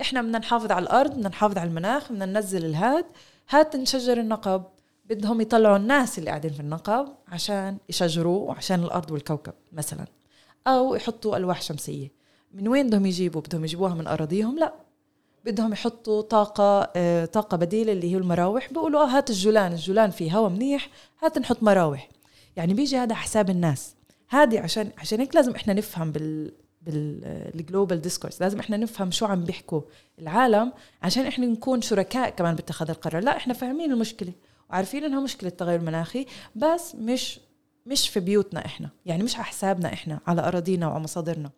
[0.00, 3.04] إحنا بدنا نحافظ على الأرض بدنا نحافظ على المناخ بدنا ننزل الهاد.
[3.50, 4.64] هات نشجر النقب.
[5.04, 10.06] بدهم يطلعوا الناس اللي قاعدين في النقب عشان يشجروه وعشان الأرض والكوكب مثلا.
[10.66, 12.12] أو يحطوا ألواح شمسية.
[12.54, 14.74] من وين بدهم يجيبوا؟ بدهم يجيبوها من أراضيهم؟ لا.
[15.44, 18.68] بدهم يحطوا طاقة آه طاقة بديلة اللي هي المراوح.
[18.68, 19.72] بيقولوا آه هات الجولان.
[19.72, 20.88] الجولان فيه هوا منيح
[21.22, 22.08] هات نحط مراوح.
[22.56, 23.94] يعني بيجي هذا حساب الناس.
[24.28, 26.52] هذه عشان عشان هيك لازم إحنا نفهم بال
[26.86, 29.80] بال global discourse لازم إحنا نفهم شو عم بيحكوا
[30.18, 33.24] العالم عشان إحنا نكون شركاء كمان باتخاذ القرار.
[33.24, 34.32] لا إحنا فاهمين المشكلة
[34.70, 37.40] وعارفين إنها مشكلة تغير مناخي بس مش
[37.86, 41.50] مش في بيوتنا إحنا يعني مش على حسابنا إحنا على أراضينا وعلى مصادرنا.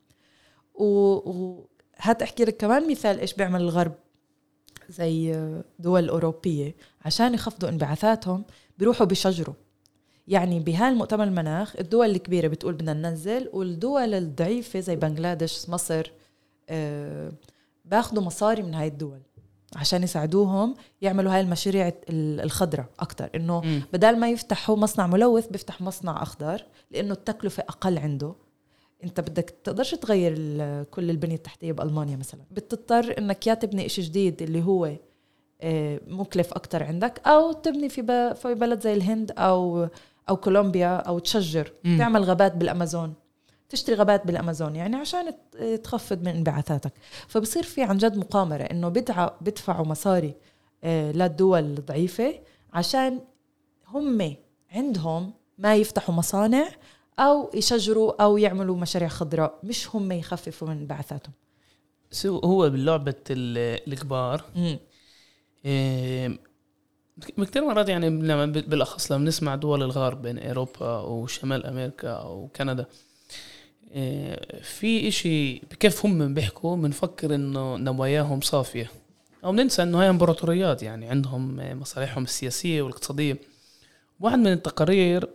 [0.74, 3.94] وهات أحكي لك كمان مثال إيش بيعمل الغرب
[4.88, 5.36] زي
[5.78, 6.74] دول أوروبية.
[7.04, 8.44] عشان يخفضوا انبعاثاتهم
[8.78, 9.54] بيروحوا بيشجروا.
[10.28, 16.12] يعني بهالمؤتمر المناخ الدول الكبيرة بتقول بدنا ننزل والدول الضعيفة زي بنغلاديش مصر
[16.68, 17.32] آه
[17.84, 19.20] باخذوا مصاري من هاي الدول
[19.76, 26.22] عشان يساعدوهم يعملوا هاي المشاريع الخضراء أكثر إنه بدل ما يفتحوا مصنع ملوث بيفتح مصنع
[26.22, 28.34] أخضر لأنه التكلفة أقل عنده.
[29.04, 30.34] أنت بدك تقدرش تغير
[30.84, 32.40] كل البنية التحتية بألمانيا مثلا.
[32.50, 34.96] بتضطر إنك يا تبني شيء جديد اللي هو
[35.60, 39.88] آه، مكلف أكثر عندك أو تبني في في بلد زي الهند أو
[40.28, 41.72] أو كولومبيا أو تشجر.
[41.84, 41.98] م.
[41.98, 43.14] تعمل غابات بالأمازون.
[43.68, 45.34] تشتري غابات بالأمازون يعني عشان
[45.82, 46.92] تخفض من انبعاثاتك.
[47.28, 50.34] فبصير في عن جد مقامرة إنه بدعوا بدفعوا مصاري
[50.84, 52.34] آه، للدول الضعيفة
[52.72, 53.20] عشان
[53.88, 54.36] هم
[54.72, 56.68] عندهم ما يفتحوا مصانع
[57.18, 61.32] أو يشجروا أو يعملوا مشاريع خضراء مش هم يخففوا من انبعاثاتهم.
[62.26, 64.44] هو بلعبه الكبار
[67.20, 72.86] كثير مرات يعني لما بالأخص لما نسمع دول الغرب بين أوروبا وشمال أمريكا وكندا
[73.94, 78.90] إيه، في إشي كيف هم بيحكوا بنفكر إنه نواياهم صافية.
[79.44, 83.38] أو بننسى إنه هاي امبراطوريات يعني عندهم مصالحهم السياسية والاقتصادية.
[84.20, 85.28] واحد من التقارير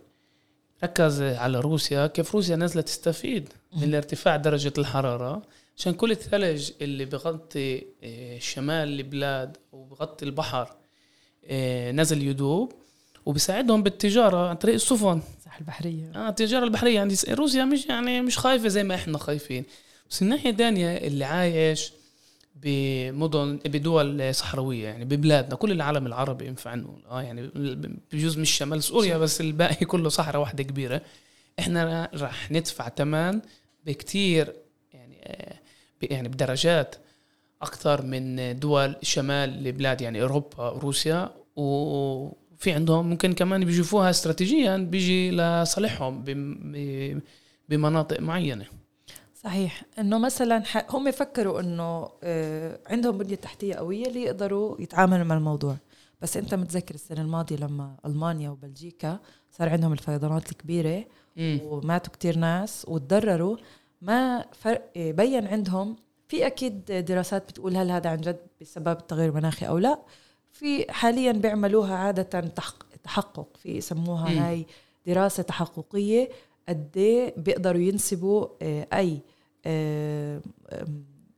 [0.84, 5.42] ركز على روسيا كيف روسيا نازله تستفيد من ارتفاع درجة الحرارة
[5.76, 10.79] عشان كل الثلج اللي بغطي إيه، شمال البلاد وبغطي البحر آه،
[11.92, 12.72] نزل يدوب
[13.26, 15.20] وبيساعدهم بالتجارة عن طريق السفن.
[15.38, 16.12] الساحه البحرية.
[16.14, 16.94] آه التجارة البحرية.
[16.94, 19.64] يعني روسيا مش يعني مش خايفة زي ما إحنا خايفين.
[20.10, 21.92] بس الناحية الثانية اللي عايش
[22.54, 25.54] بمدن بدول صحراوية يعني ببلادنا.
[25.54, 27.02] كل العالم العربي ينفع نقول.
[27.10, 27.50] آه يعني
[28.12, 31.02] بجوز مش شمال سوريا بس الباقي كله صحراء واحدة كبيرة.
[31.58, 33.40] إحنا راح ندفع ثمن
[33.86, 34.54] بكتير
[34.92, 35.58] يعني آه
[36.02, 36.94] يعني بدرجات.
[37.62, 45.30] أكثر من دول شمال البلاد يعني أوروبا وروسيا وفي عندهم ممكن كمان بيشوفوها استراتيجيا بيجي
[45.30, 46.24] لصالحهم
[47.68, 48.64] بمناطق معينة.
[49.34, 49.82] صحيح.
[49.98, 55.76] إنه مثلا هم فكروا إنه آه، عندهم بنية تحتية قوية ليقدروا يتعاملوا مع الموضوع.
[56.22, 59.18] بس أنت متذكر السنة الماضية لما ألمانيا وبلجيكا
[59.50, 61.04] صار عندهم الفيضانات الكبيرة
[61.38, 63.56] وماتوا كتير ناس وتضرروا.
[64.02, 65.96] ما فرق بين عندهم
[66.30, 69.98] في أكيد دراسات بتقول هل هذا عن جد بسبب التغير المناخي أو لا.
[70.52, 72.40] في حاليا بيعملوها عادة
[73.04, 74.38] تحقق في يسموها م.
[74.38, 74.66] هاي
[75.06, 76.28] دراسة تحققية
[76.68, 79.20] قد إيه بيقدروا ينسبوا آه، أي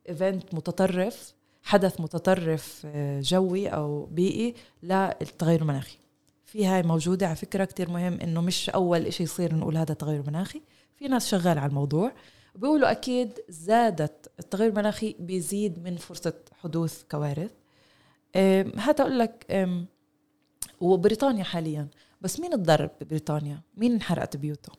[0.09, 5.97] ايفنت آه، متطرف حدث متطرف آه، جوي أو بيئي للتغير المناخي.
[6.47, 10.23] في هاي موجودة على فكرة كتير مهم إنه مش أول إشي يصير نقول هذا تغير
[10.27, 10.63] مناخي.
[10.97, 12.13] في ناس شغال على الموضوع.
[12.55, 17.51] بيقولوا أكيد زادت التغير المناخي بيزيد من فرصة حدوث كوارث.
[18.77, 19.47] هذا أقول لك
[20.81, 21.89] وبريطانيا حاليا.
[22.21, 24.73] بس مين تضرر ببريطانيا؟ مين انحرقت بيوته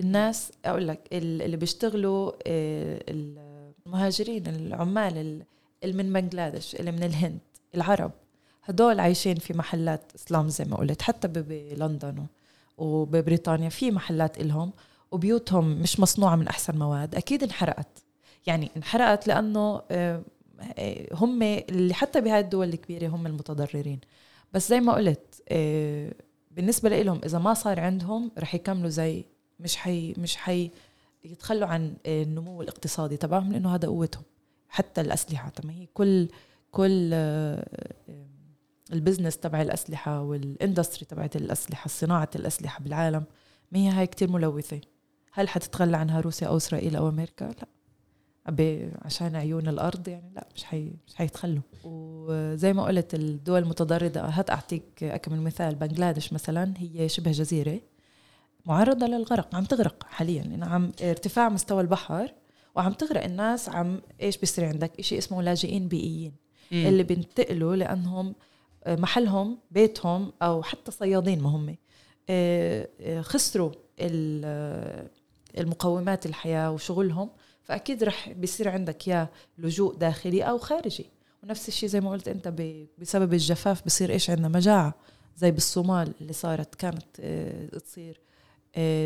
[0.00, 3.04] الناس أقول لك اللي بيشتغلوا آه،
[3.86, 5.44] المهاجرين العمال
[5.84, 7.38] اللي من بنغلاديش اللي من الهند
[7.74, 8.12] العرب
[8.64, 12.26] هدول عايشين في محلات إسلام زي ما قلت حتى بلندن
[12.78, 14.72] وببريطانيا في محلات إلهم.
[15.10, 18.04] وبيوتهم مش مصنوعة من أحسن مواد أكيد انحرقت.
[18.46, 20.22] يعني انحرقت لأنه آه،
[21.12, 24.00] هم اللي حتى بهاي الدول الكبيرة هم المتضررين.
[24.52, 26.14] بس زي ما قلت آه،
[26.50, 29.24] بالنسبة لهم إذا ما صار عندهم رح يكملوا زي
[29.60, 30.70] مش حي مش حي
[31.24, 34.22] يتخلوا عن النمو الاقتصادي تبعهم لأنه هذا قوتهم.
[34.68, 36.28] حتى الأسلحة طب هي كل
[36.70, 37.66] كل آه،
[38.92, 43.24] ال business تبع الأسلحة وال industry تبعت الأسلحة صناعة الأسلحة بالعالم
[43.72, 44.80] ما هي هاي كتير ملوثة.
[45.32, 47.68] هل حتتخلى عنها روسيا أو إسرائيل أو أمريكا؟ لا.
[49.02, 51.62] عشان عيون الأرض يعني لا مش حي مش حيتخلوا.
[51.84, 55.74] وزي ما قلت الدول المتضررة هات أعطيك كم مثال.
[55.74, 57.80] بنغلاديش مثلا هي شبه جزيرة
[58.66, 60.42] معرضة للغرق عم تغرق حاليا.
[60.42, 62.32] لأنه عم ارتفاع مستوى البحر
[62.74, 66.32] وعم تغرق الناس عم إيش بيصير عندك؟ شيء اسمه لاجئين بيئيين.
[66.72, 66.86] مم.
[66.86, 68.34] اللي بينتقلوا لأنهم
[68.86, 71.76] محلهم بيتهم أو حتى صيادين ما هم
[72.30, 73.72] آه، آه، خسروا
[75.58, 77.30] المقومات الحياة وشغلهم
[77.62, 81.06] فأكيد رح بيصير عندك يا لجوء داخلي أو خارجي.
[81.42, 82.54] ونفس الشيء زي ما قلت أنت
[82.98, 84.94] بسبب الجفاف بصير إيش عندنا؟ مجاعة.
[85.36, 88.20] زي بالصومال اللي صارت كانت آه، تصير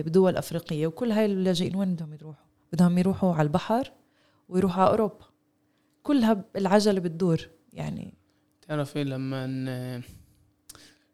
[0.03, 3.93] بدول أفريقية وكل هاي اللاجئين وين بدهم يروحوا؟ بدهم يروحوا على البحر
[4.49, 5.25] ويروحوا على أوروبا.
[6.03, 8.15] كلها العجلة بتدور يعني.
[8.69, 9.47] تعرفي لما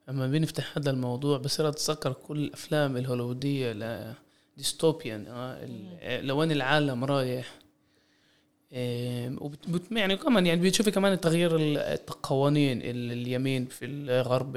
[0.08, 3.72] لما بنفتح هذا الموضوع بصير أتذكر كل الأفلام الهوليوودية
[4.60, 7.54] ديستوبيان آه لوين العالم رايح.
[9.90, 14.52] يعني كمان يعني بتشوفي كمان تغيير القوانين اليمين في الغرب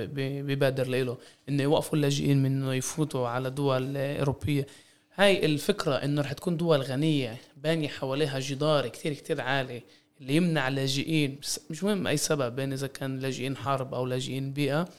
[0.45, 1.17] بيبادر له
[1.49, 4.67] إنه يوقفوا اللاجئين من إنه يفوتوا على دول أوروبية.
[5.15, 9.81] هاي الفكرة إنه رح تكون دول غنية بانيه حواليها جدار كتير كتير عالي
[10.21, 11.39] اللي يمنع لاجئين
[11.69, 14.89] مش مهم أي سبب بين إذا كان لاجئين حرب أو لاجئين بيئة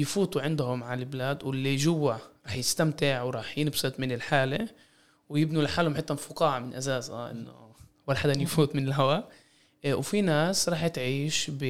[0.00, 2.14] يفوتوا عندهم على البلاد واللي جوا
[2.46, 4.68] رح يستمتع وراح ينبسط من الحالة
[5.28, 7.66] ويبنوا لحالهم حتى فقاعه من ازاز آه إنه
[8.06, 9.28] ولا حدا يفوت من الهواء
[9.84, 11.64] إيه، وفي ناس راح تعيش ب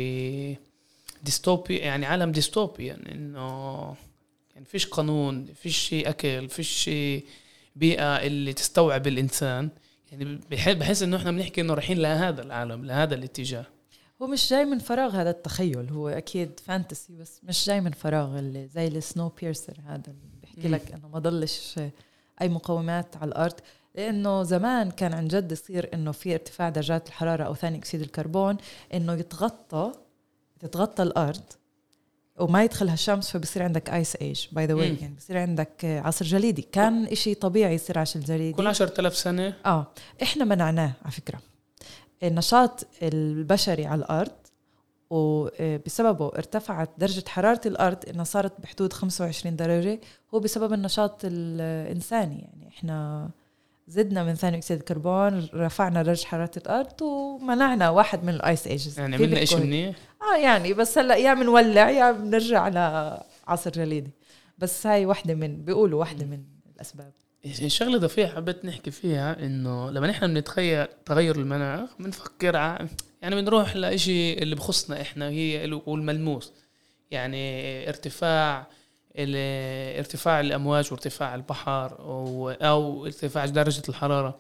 [1.23, 3.97] dystopie يعني عالم dystopie يعني إنه
[4.55, 6.91] يعني فيش قانون فيش أكل فيش
[7.77, 9.71] بيئة اللي تستوعب الإنسان.
[10.13, 10.41] يعني
[10.75, 13.67] بحس إنه إحنا بنحكي إنه رايحين لهذا العالم لهذا الاتجاه.
[14.23, 18.39] هو مش جاي من فراغ هذا التخيل هو أكيد fantasy بس مش جاي من فراغ
[18.39, 20.15] اللي زي ال Snowpiercer هذا
[20.57, 21.81] بيحكي لك إنه ما ضلش
[22.41, 23.55] أي مقومات على الأرض
[23.95, 28.57] لأنه زمان كان عن جد يصير إنه في ارتفاع درجات الحرارة أو ثاني أكسيد الكربون
[28.95, 29.93] إنه يتغطى
[30.61, 31.43] تتغطى الأرض
[32.39, 36.63] وما يدخلها الشمس فبصير عندك ice age by the way يعني بصير عندك عصر جليدي.
[36.63, 38.53] كان إشي طبيعي يصير عصر جليدي.
[38.53, 39.87] كل 10000 سنة؟ آه
[40.23, 41.39] إحنا منعناه على فكرة.
[42.23, 44.33] النشاط البشري على الأرض
[45.11, 50.01] وبسببه ارتفعت درجة حرارة الأرض إنها صارت بحدود 25 درجة
[50.35, 52.39] هو بسبب النشاط الإنساني.
[52.39, 53.31] يعني إحنا
[53.89, 59.17] زدنا من ثاني أكسيد الكربون رفعنا درجة حرارة الأرض ومنعنا واحد من الآيس إيجز يعني
[59.17, 64.11] عملنا إشي منيح؟ آه يعني بس هلأ يا بنولع يا بنرجع لعصر جليدي.
[64.59, 66.43] بس هاي وحده من بيقولوا وحده من
[66.77, 67.13] الأسباب.
[67.45, 72.57] الشغله ضفيه حبيت نحكي فيها إنه لما نحن بنتخيل تغير المناخ بنفكر
[73.23, 76.53] يعني بنروح لإشي اللي بخصنا إحنا هي والملموس
[77.11, 78.67] يعني ارتفاع
[79.19, 81.97] ارتفاع الأمواج وارتفاع البحر
[82.63, 84.39] أو ارتفاع درجة الحرارة.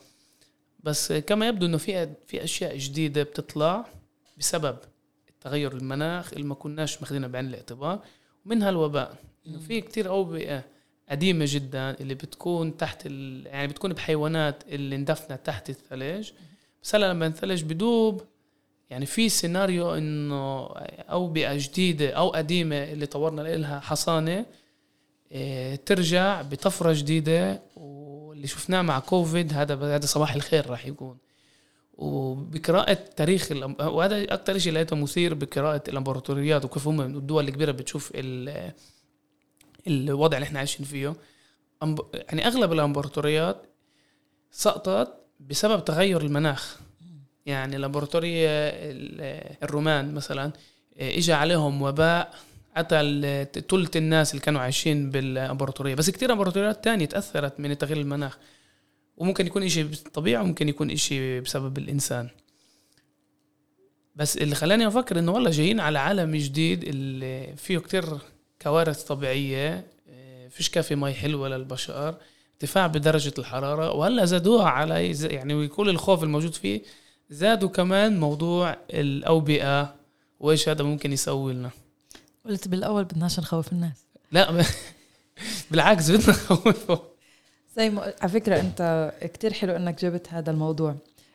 [0.80, 3.86] بس كما يبدو إنه في في أشياء جديدة بتطلع
[4.38, 4.76] بسبب
[5.40, 8.00] تغير المناخ اللي ما كناش ماخذينها بعين الاعتبار.
[8.46, 10.64] ومنها الوباء إنه في كتير أوبئة
[11.08, 13.46] قديمة جدا اللي بتكون تحت ال...
[13.46, 16.30] يعني بتكون بحيوانات اللي اندفنت تحت الثلج.
[16.82, 18.22] بس هلا لما الثلج بدوب
[18.90, 20.66] يعني في سيناريو إنه
[21.10, 24.46] اوبئة جديدة أو قديمة اللي طورنا لها حصانة
[25.32, 31.18] إيه، ترجع بطفرة جديدة واللي شفناه مع كوفيد هذا هذا صباح الخير راح يكون
[31.94, 33.76] وبقراءة تاريخ الأم...
[33.80, 38.72] وهذا أكثر شيء لقيته مثير بقراءة الأمبراطوريات وكيف هم الدول الكبيرة بتشوف ال...
[39.86, 41.14] الوضع اللي إحنا عايشين فيه.
[42.14, 43.62] يعني أغلب الأمبراطوريات
[44.50, 46.80] سقطت بسبب تغير المناخ
[47.46, 48.48] يعني الامبراطورية
[49.62, 50.52] الرومان مثلا
[51.00, 52.34] اجى عليهم وباء
[52.76, 58.38] قتل ثلث الناس اللي كانوا عايشين بالامبراطورية بس كتير امبراطوريات تانية تأثرت من تغيير المناخ.
[59.16, 62.28] وممكن يكون إشي طبيعي وممكن يكون إشي بسبب الإنسان.
[64.16, 68.04] بس اللي خلاني أفكر إنه والله جايين على عالم جديد اللي فيه كتير
[68.62, 72.14] كوارث طبيعية آه، فيش كافي مي حلوة للبشر
[72.54, 76.82] ارتفاع بدرجة الحرارة وهلأ زادوها على يعني وكل الخوف الموجود فيه
[77.30, 79.94] زادوا كمان موضوع الأوبئة
[80.40, 81.70] وإيش هذا ممكن يسوي لنا.
[82.46, 84.06] قلت بالأول بدناش نخوف الناس.
[84.32, 84.64] لا
[85.70, 86.98] بالعكس بدنا نخوفهم.
[87.76, 90.94] زي ما على فكرة أنت كتير حلو أنك جبت هذا الموضوع.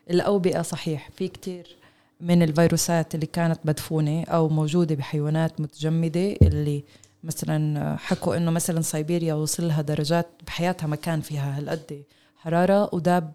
[0.09, 1.75] الأوبئة صحيح في كتير
[2.21, 6.83] من الفيروسات اللي كانت مدفونة أو موجودة بحيوانات متجمدة اللي
[7.23, 12.03] مثلا حكوا إنه مثلا سيبيريا وصل لها درجات بحياتها ما كان فيها هالقد
[12.37, 13.33] حرارة وداب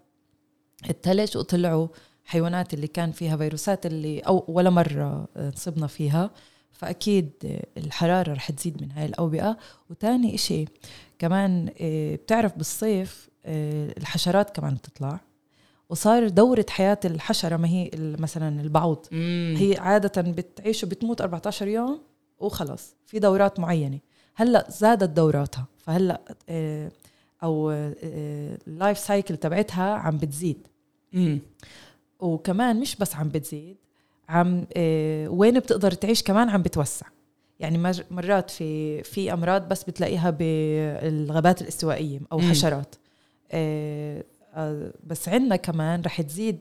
[0.89, 1.87] الثلج وطلعوا
[2.27, 6.31] حيوانات اللي كان فيها فيروسات اللي أو ولا مرة صبنا فيها.
[6.71, 7.31] فأكيد
[7.77, 9.57] الحرارة رح تزيد من هاي الأوبئة.
[9.89, 10.65] وتاني إشي
[11.19, 15.19] كمان آه، بتعرف بالصيف آه، الحشرات كمان بتطلع.
[15.89, 19.05] وصار دورة حياة الحشرة ما هي مثلا البعوض.
[19.11, 19.55] مم.
[19.57, 22.01] هي عادة بتعيش وبتموت 14 يوم
[22.39, 23.99] وخلص في دورات معينة.
[24.35, 25.65] هلأ زادت دوراتها.
[25.77, 26.91] فهلأ آه،
[27.43, 30.67] أو ال life cycle تبعتها عم بتزيد.
[31.13, 31.39] مم.
[32.19, 33.77] وكمان مش بس عم بتزيد
[34.29, 34.65] عم
[35.27, 37.05] وين بتقدر تعيش كمان عم بتوسع.
[37.59, 42.95] يعني مرات في في أمراض بس بتلاقيها بالغابات الاستوائية أو حشرات.
[43.51, 46.59] آه، آه، بس عندنا كمان رح تزيد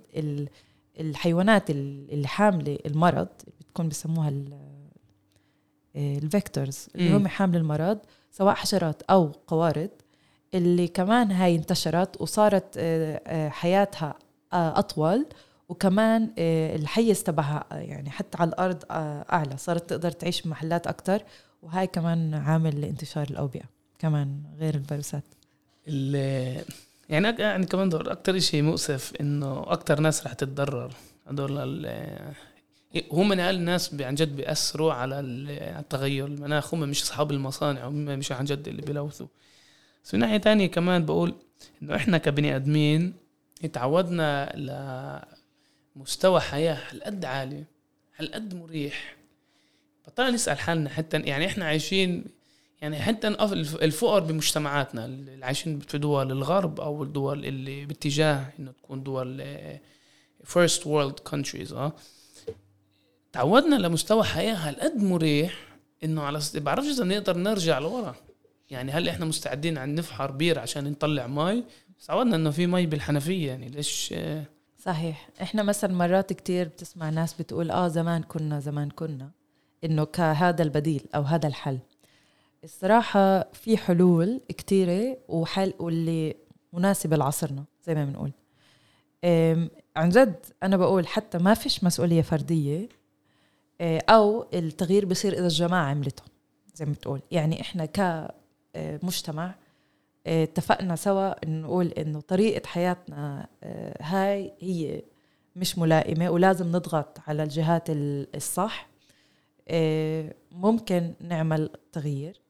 [1.00, 3.28] الحيوانات اللي حاملة المرض
[3.60, 4.28] بتكون بسموها
[5.96, 7.98] آه، الفيكتورز اللي هم حامل المرض
[8.30, 9.90] سواء حشرات أو قوارض
[10.54, 12.78] اللي كمان هاي انتشرت وصارت
[13.48, 14.14] حياتها
[14.52, 15.26] أطول
[15.68, 19.56] وكمان آه، الحيز تبعها آه، يعني حتى على الأرض آه، أعلى.
[19.56, 21.22] صارت تقدر تعيش بمحلات أكثر
[21.62, 23.64] وهاي كمان عامل لانتشار الأوبئة
[23.98, 25.24] كمان غير الفيروسات.
[27.08, 30.92] يعني يعني كمان دور أكثر شيء مؤسف إنه أكثر ناس رح تتضرر.
[31.26, 31.86] هدول
[33.12, 36.26] هم من أقل الناس عن جد بيأثروا على التغير.
[36.26, 39.26] المناخ هم مش أصحاب المصانع هم مش عن جد اللي بيلوثوا.
[40.04, 41.34] بس من ناحية تانية كمان بقول
[41.82, 43.25] إنه إحنا كبني آدمين
[43.72, 44.52] تعودنا
[45.96, 47.64] مستوى حياة هالقد عالي؟
[48.16, 49.16] هالقد مريح؟
[50.06, 52.24] بطلنا نسأل حالنا حتى يعني إحنا عايشين
[52.82, 53.28] يعني حتى
[53.82, 59.44] الفقر بمجتمعاتنا اللي عايشين في دول الغرب أو الدول اللي باتجاه إنه تكون دول
[60.44, 61.92] first world countries آه.
[63.32, 65.66] تعودنا لمستوى حياة هالقد مريح؟
[66.04, 68.14] إنه على بعرفش إذا نقدر نرجع لورا.
[68.70, 71.64] يعني هل إحنا مستعدين عن نفحر بير عشان نطلع مي؟
[72.00, 74.14] بس عودنا إنه في مي بالحنفية يعني ليش؟
[74.78, 75.28] صحيح.
[75.42, 79.30] إحنا مثلا مرات كتير بتسمع ناس بتقول آه زمان كنا زمان كنا
[79.84, 81.78] إنه كهذا البديل أو هذا الحل.
[82.64, 86.34] الصراحة في حلول كتيرة وحل واللي
[86.72, 88.30] مناسبة لعصرنا زي ما بنقول.
[89.96, 92.88] عن جد أنا بقول حتى ما فيش مسؤولية فردية
[93.80, 96.22] آه، أو التغيير بصير إذا الجماعة عملته
[96.74, 97.20] زي ما بتقول.
[97.30, 97.86] يعني إحنا
[98.74, 99.54] كمجتمع
[100.26, 105.02] اتفقنا سوا نقول إنه طريقة حياتنا آه، هاي هي
[105.56, 108.88] مش ملائمة ولازم نضغط على الجهات الصح.
[109.68, 112.40] آه، ممكن نعمل تغيير.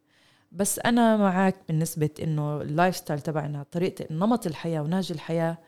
[0.53, 5.59] بس أنا معك بالنسبة إنه ال lifestyle تبعنا طريقة نمط الحياة ونهج الحياة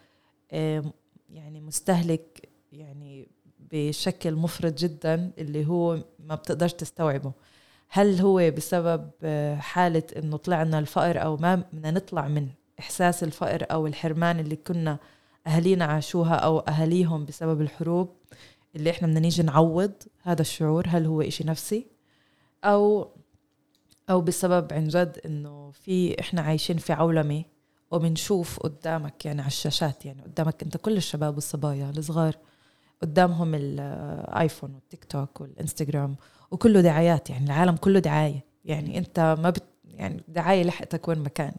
[0.52, 0.84] آه،
[1.30, 3.28] يعني مستهلك يعني
[3.72, 7.32] بشكل مفرط جدا اللي هو ما بتقدرش تستوعبه.
[7.88, 12.48] هل هو بسبب آه، حالة إنه طلعنا الفقر أو ما بدنا نطلع من
[12.80, 14.98] إحساس الفقر أو الحرمان اللي كنا
[15.46, 18.16] أهالينا عاشوها أو أهاليهم بسبب الحروب؟
[18.76, 21.86] اللي إحنا بدنا نيجي نعوض هذا الشعور هل هو إشي نفسي؟
[22.64, 23.10] أو
[24.10, 27.44] أو بسبب عن جد إنه في إحنا عايشين في عولمة
[27.90, 32.36] وبنشوف قدامك يعني على الشاشات يعني قدامك أنت كل الشباب والصبايا الصغار
[33.02, 36.16] قدامهم الايفون والتيك توك والانستغرام
[36.50, 38.44] وكله دعايات يعني العالم كله دعاية.
[38.64, 41.52] يعني أنت ما بت يعني دعاية لحقتك وين ما كان.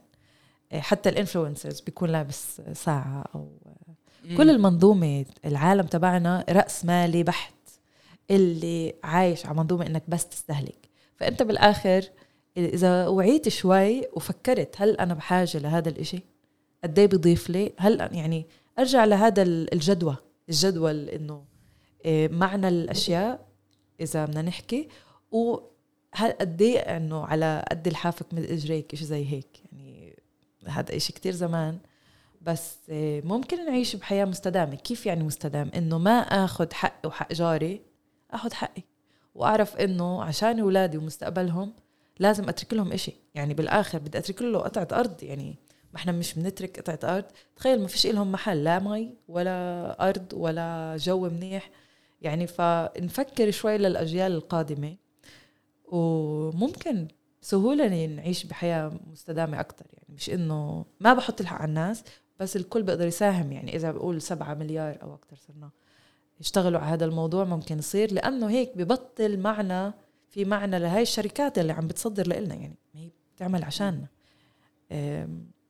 [0.71, 3.51] آه، حتى الإنفلونسرز بيكون لابس ساعة أو
[4.37, 7.53] كل المنظومة العالم تبعنا رأس مالي بحت.
[8.31, 10.89] اللي عايش على منظومة إنك بس تستهلك.
[11.15, 12.03] فأنت بالآخر
[12.57, 16.19] إذا وعيت شوي وفكرت هل أنا بحاجة لهذا الإشي؟
[16.83, 18.45] قد إيه بيضيف لي؟ هل يعني
[18.79, 20.15] أرجع لهذا الجدوى.
[20.49, 21.43] الجدول إنه
[22.05, 23.48] آه، معنى الأشياء
[24.01, 24.87] إذا بدنا نحكي
[25.31, 25.59] و
[26.39, 29.59] قد إيه إنه على قد الحافك من إجريك شيء زي هيك.
[29.71, 30.15] يعني
[30.67, 31.77] هذا إشي كتير زمان.
[32.41, 34.75] بس آه، ممكن نعيش بحياة مستدامة.
[34.75, 37.81] كيف يعني مستدام؟ إنه ما اخذ حقي وحق جاري
[38.31, 38.81] اخذ حقي.
[39.35, 41.73] وأعرف إنه عشان أولادي ومستقبلهم
[42.19, 43.13] لازم أترك لهم إشي.
[43.35, 45.23] يعني بالآخر بدي أترك له قطعة أرض.
[45.23, 45.55] يعني
[45.93, 47.25] ما إحنا مش بنترك قطعة أرض.
[47.55, 51.69] تخيل ما فيش لهم محل لا مي ولا أرض ولا جو منيح.
[52.21, 54.95] يعني فنفكر شوي للأجيال القادمة
[55.85, 57.07] وممكن
[57.41, 62.03] سهولة نعيش بحياة مستدامة أكثر يعني مش إنه ما بحط الحق على الناس
[62.39, 63.51] بس الكل بيقدر يساهم.
[63.51, 65.69] يعني إذا بقول سبعة مليار أو أكثر صرنا
[66.39, 69.93] يشتغلوا على هذا الموضوع ممكن يصير لأنه هيك ببطل معنى
[70.29, 74.07] في معنى لهي الشركات اللي عم بتصدر لنا يعني هي بتعمل عشاننا.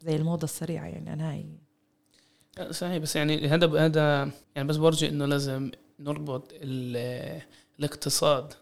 [0.02, 1.46] زي الموضة السريعة يعني أنا هاي.
[2.72, 6.52] صحيح بس يعني هذا هذا يعني بس برجع إنه لازم نربط
[7.80, 8.54] الاقتصاد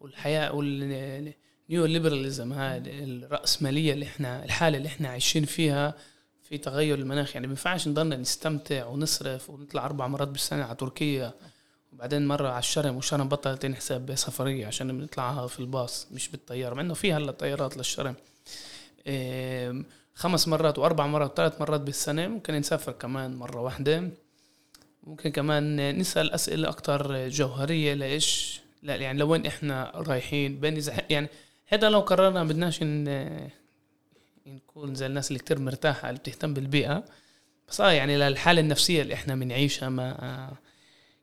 [0.00, 1.34] والحياة والنيو
[1.70, 5.94] ليبراليزم هاي الرأسمالية اللي إحنا الحالة اللي إحنا عايشين فيها
[6.42, 7.34] في تغير المناخ.
[7.34, 11.32] يعني ما ينفعش نضلنا نستمتع ونصرف ونطلع أربع مرات بالسنة على تركيا
[11.92, 16.80] وبعدين مرة على الشرم والشرم بطلت نحسب بسفرية عشان بنطلعها في الباص مش بالطيارة مع
[16.80, 18.14] إنه في هلا طيارات للشرم.
[20.14, 24.10] خمس مرات وأربع مرات وثلاث مرات بالسنة ممكن نسافر كمان مرة واحدة.
[25.08, 31.28] ممكن كمان نسأل أسئلة أكتر جوهرية لإيش؟ لا يعني لوين إحنا رايحين؟ بين يعني
[31.66, 33.48] هذا لو قررنا بدناش إن
[34.46, 37.04] نكون زي الناس اللي كتير مرتاحة اللي بتهتم بالبيئة.
[37.68, 40.56] بس آه يعني للحالة النفسية اللي إحنا بنعيشها ما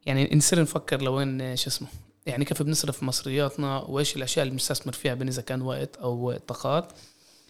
[0.05, 1.87] يعني نصير نفكر لوين شو اسمه؟
[2.25, 6.93] يعني كيف بنصرف مصرياتنا؟ وإيش الأشياء اللي بنستثمر فيها؟ بين إذا كان وقت أو طاقات.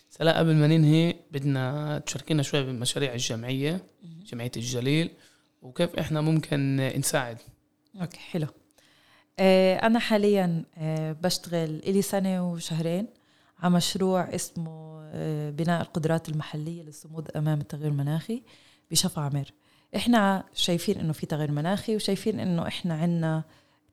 [0.10, 3.84] سلا قبل ما ننهي بدنا تشاركينا شوي بالمشاريع الجمعية
[4.32, 5.10] جمعية الجليل.
[5.66, 7.38] وكيف إحنا ممكن نساعد.
[8.02, 8.48] أوكي حلو.
[9.40, 13.08] آه، أنا حاليا آه، بشتغل لي سنة وشهرين
[13.60, 18.44] على مشروع اسمه آه، بناء القدرات المحلية للصمود أمام التغير المناخي
[18.92, 19.52] بشفا عمر.
[19.96, 23.44] إحنا شايفين إنه في تغير مناخي وشايفين إنه إحنا عنا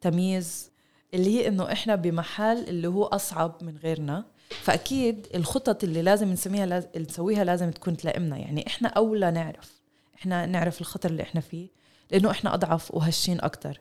[0.00, 0.70] تمييز
[1.14, 4.24] اللي هي إنه إحنا بمحل اللي هو أصعب من غيرنا.
[4.48, 8.36] فأكيد الخطط اللي لازم نسميها لازم نسويها لازم تكون تلائمنا.
[8.38, 9.81] يعني إحنا أولى نعرف.
[10.22, 11.68] إحنا نعرف الخطر اللي إحنا فيه
[12.10, 13.80] لأنه إحنا أضعف وهشين أكثر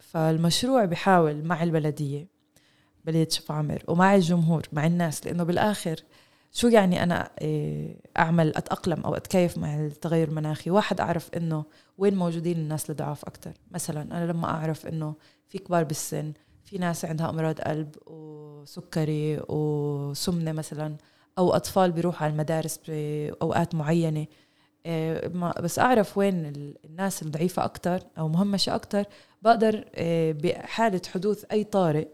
[0.00, 2.28] فالمشروع بحاول مع البلدية
[3.04, 5.96] بلدية شفا عمر ومع الجمهور مع الناس لأنه بالآخر
[6.52, 11.64] شو يعني أنا آه، أعمل أتأقلم أو أتكيف مع التغير المناخي؟ واحد أعرف إنه
[11.98, 15.14] وين موجودين الناس الضعاف أكثر مثلا أنا لما أعرف إنه
[15.48, 16.32] في كبار بالسن
[16.64, 20.96] في ناس عندها أمراض قلب وسكري وسمنة مثلا
[21.38, 24.26] أو أطفال بيروحوا على المدارس بأوقات معينة
[25.60, 26.52] بس أعرف وين
[26.84, 29.04] الناس الضعيفة أكثر أو مهمشة أكثر
[29.42, 32.08] بقدر آه، بحالة حدوث أي طارئ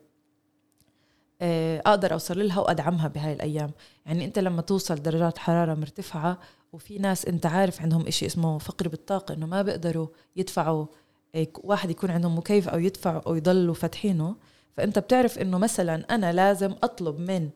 [1.42, 3.70] آه، أقدر أوصل لها وأدعمها بهاي الأيام.
[4.06, 6.38] يعني أنت لما توصل درجات حرارة مرتفعة
[6.72, 10.06] وفي ناس أنت عارف عندهم إشي اسمه فقر بالطاقة إنه ما بيقدروا
[10.36, 10.86] يدفعوا
[11.34, 14.36] آه، واحد يكون عندهم مكيف أو يدفع أو يضلوا فاتحينه.
[14.76, 17.50] فأنت بتعرف إنه مثلا أنا لازم أطلب من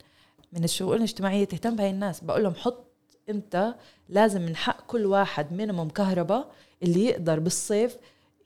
[0.53, 2.21] من الشؤون الاجتماعية تهتم بهاي الناس.
[2.25, 2.84] بقول لهم حط
[3.29, 3.75] انت
[4.09, 6.51] لازم من حق كل واحد مينيموم كهرباء
[6.83, 7.97] اللي يقدر بالصيف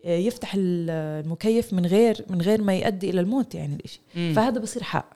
[0.04, 4.00] آه، يفتح المكيف من غير من غير ما يؤدي إلى الموت يعني الإشي.
[4.34, 5.10] فهذا بصير حق.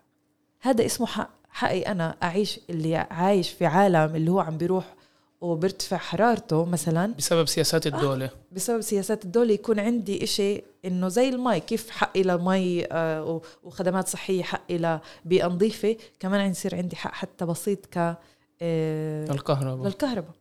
[0.60, 1.30] هذا اسمه حق.
[1.50, 4.94] حقي أنا أعيش اللي عايش في عالم اللي هو عم بيروح
[5.40, 7.14] وبرتفع حرارته مثلا.
[7.18, 8.24] بسبب سياسات الدولة.
[8.24, 14.08] آه بسبب سياسات الدولة يكون عندي إشي إنه زي المي كيف حقي لمي آه وخدمات
[14.08, 14.78] صحية حقي
[15.24, 15.96] لبيئة نظيفة.
[16.20, 18.16] كمان يصير عندي حق حتى بسيط ك
[18.62, 20.34] آه الكهرباء للكهرباء.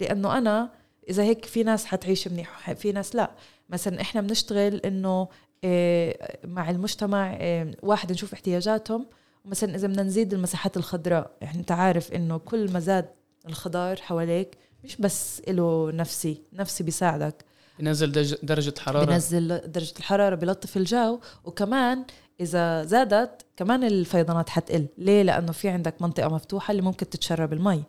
[0.00, 0.70] لأنه أنا
[1.10, 3.30] إذا هيك في ناس حتعيش منيح في ناس لا.
[3.68, 5.28] مثلا إحنا بنشتغل إنه
[5.64, 9.06] آه مع المجتمع آه واحد نشوف احتياجاتهم
[9.44, 13.08] مثلا إذا بدنا نزيد المساحات الخضراء يعني أنت عارف إنه كل ما زاد
[13.48, 17.44] الخضار حواليك مش بس له نفسي نفسي بيساعدك.
[17.78, 18.12] بنزل
[18.42, 22.04] درجة الحرارة بنزل درجة الحرارة بلطف الجو وكمان
[22.40, 24.86] إذا زادت كمان الفيضانات حتقل.
[24.98, 27.82] ليه؟ لأنه في عندك منطقة مفتوحة اللي ممكن تتشرب المي.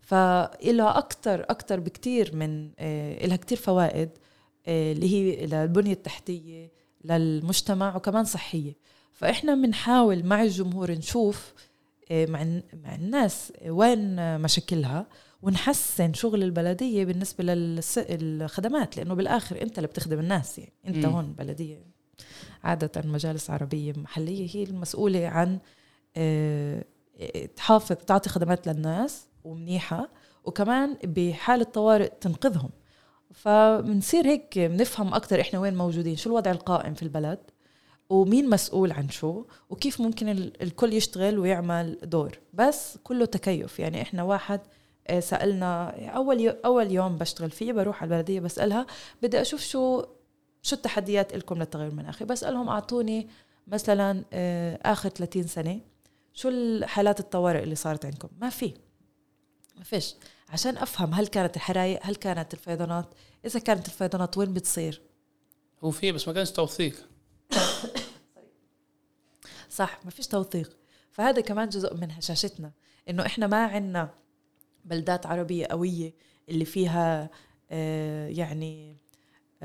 [0.00, 4.10] فإلها أكتر أكتر بكتير من آه إلها كتير فوائد
[4.66, 6.72] آه اللي هي للبنية التحتية
[7.04, 8.76] للمجتمع وكمان صحية.
[9.12, 11.54] فإحنا بنحاول مع الجمهور نشوف
[12.10, 12.44] آه، مع
[12.84, 15.06] مع الناس وين مشاكلها
[15.42, 17.44] ونحسن شغل البلدية بالنسبة
[18.08, 20.72] للخدمات لأنه بالآخر أنت اللي بتخدم الناس يعني.
[20.86, 21.08] أنت م.
[21.08, 21.93] هون بلديه
[22.64, 25.58] عادة مجالس عربية محلية هي المسؤولة عن
[26.16, 26.84] آه،
[27.56, 30.08] تحافظ تعطي خدمات للناس ومنيحة
[30.44, 32.70] وكمان بحاله طوارئ تنقذهم.
[33.34, 37.38] فبنصير هيك بنفهم أكثر إحنا وين موجودين شو الوضع القائم في البلد؟
[38.10, 40.28] ومين مسؤول عن شو؟ وكيف ممكن
[40.62, 43.78] الكل يشتغل ويعمل دور؟ بس كله تكيف.
[43.78, 44.60] يعني إحنا واحد
[45.06, 48.86] آه، سألنا أول أول يوم بشتغل فيه بروح على البلدية بسألها
[49.22, 50.04] بدي أشوف شو
[50.64, 53.28] شو التحديات لكم للتغير المناخي بسألهم أعطوني
[53.66, 55.80] مثلا آه، آخر 30 سنة
[56.32, 58.74] شو الحالات الطوارئ اللي صارت عندكم؟ ما في.
[59.76, 60.14] ما فيش.
[60.48, 65.02] عشان أفهم هل كانت الحرايق هل كانت الفيضانات إذا كانت الفيضانات وين بتصير؟
[65.84, 67.08] هو في بس ما كانش توثيق.
[69.70, 70.76] صح ما فيش توثيق.
[71.10, 72.72] فهذا كمان جزء من هشاشتنا
[73.08, 74.14] إنه إحنا ما عندنا
[74.84, 76.14] بلدات عربية قوية
[76.48, 77.30] اللي فيها
[77.70, 79.03] آه يعني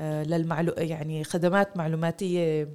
[0.00, 2.68] للمعلو يعني خدمات معلوماتية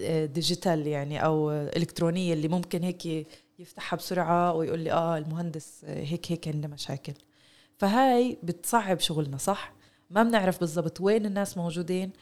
[0.00, 3.26] آه ديجيتال يعني أو إلكترونية اللي ممكن هيك
[3.58, 7.12] يفتحها بسرعة ويقول لي آه المهندس هيك هيك عنده مشاكل.
[7.78, 9.74] فهاي بتصعب شغلنا صح؟
[10.10, 12.12] ما بنعرف بالضبط وين الناس موجودين.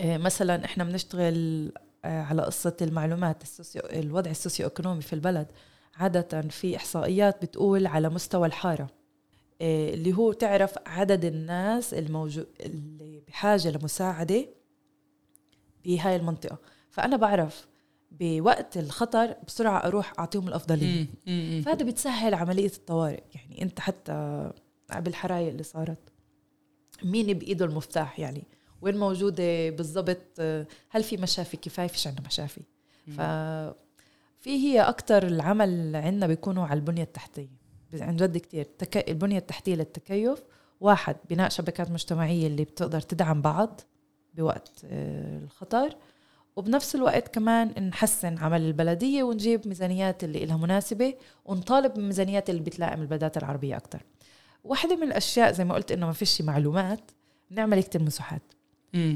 [0.00, 1.72] مثلا إحنا بنشتغل
[2.04, 5.46] آه، على قصة المعلومات ال socio الوضع ال socio economy في البلد.
[5.96, 8.82] عادة في إحصائيات بتقول على مستوى الحارة.
[8.82, 9.01] آه،
[9.62, 14.48] اللي هو تعرف عدد الناس الموجود اللي بحاجة لمساعدة
[15.84, 16.58] بهاي المنطقة.
[16.90, 17.68] فأنا بعرف
[18.10, 21.06] بوقت الخطر بسرعة أروح أعطيهم الأفضلية.
[21.62, 23.22] فهذا بتسهل عملية الطوارئ.
[23.34, 24.50] يعني أنت حتى
[24.96, 26.12] بالحرايق اللي صارت
[27.04, 28.44] مين بإيده المفتاح يعني؟
[28.80, 30.40] وين موجودة بالضبط؟
[30.90, 32.60] هل في مشافي كفاية؟ فيش عندنا مشافي.
[33.06, 33.20] ف
[34.40, 37.61] في هي أكتر العمل عندنا بيكونوا على البنية التحتية.
[37.94, 38.64] عن جد كتير.
[38.78, 39.08] تك...
[39.10, 40.42] البنية التحتية للتكيف
[40.80, 43.80] واحد بناء شبكات مجتمعية اللي بتقدر تدعم بعض
[44.34, 45.96] بوقت آه، الخطر.
[46.56, 51.14] وبنفس الوقت كمان نحسن عمل البلدية ونجيب ميزانيات اللي لها مناسبة
[51.44, 54.02] ونطالب بالميزانيات اللي بتلائم البلدات العربية أكتر.
[54.64, 57.10] واحدة من الأشياء زي ما قلت إنه ما فيش معلومات
[57.50, 58.42] نعمل كتير مساحات.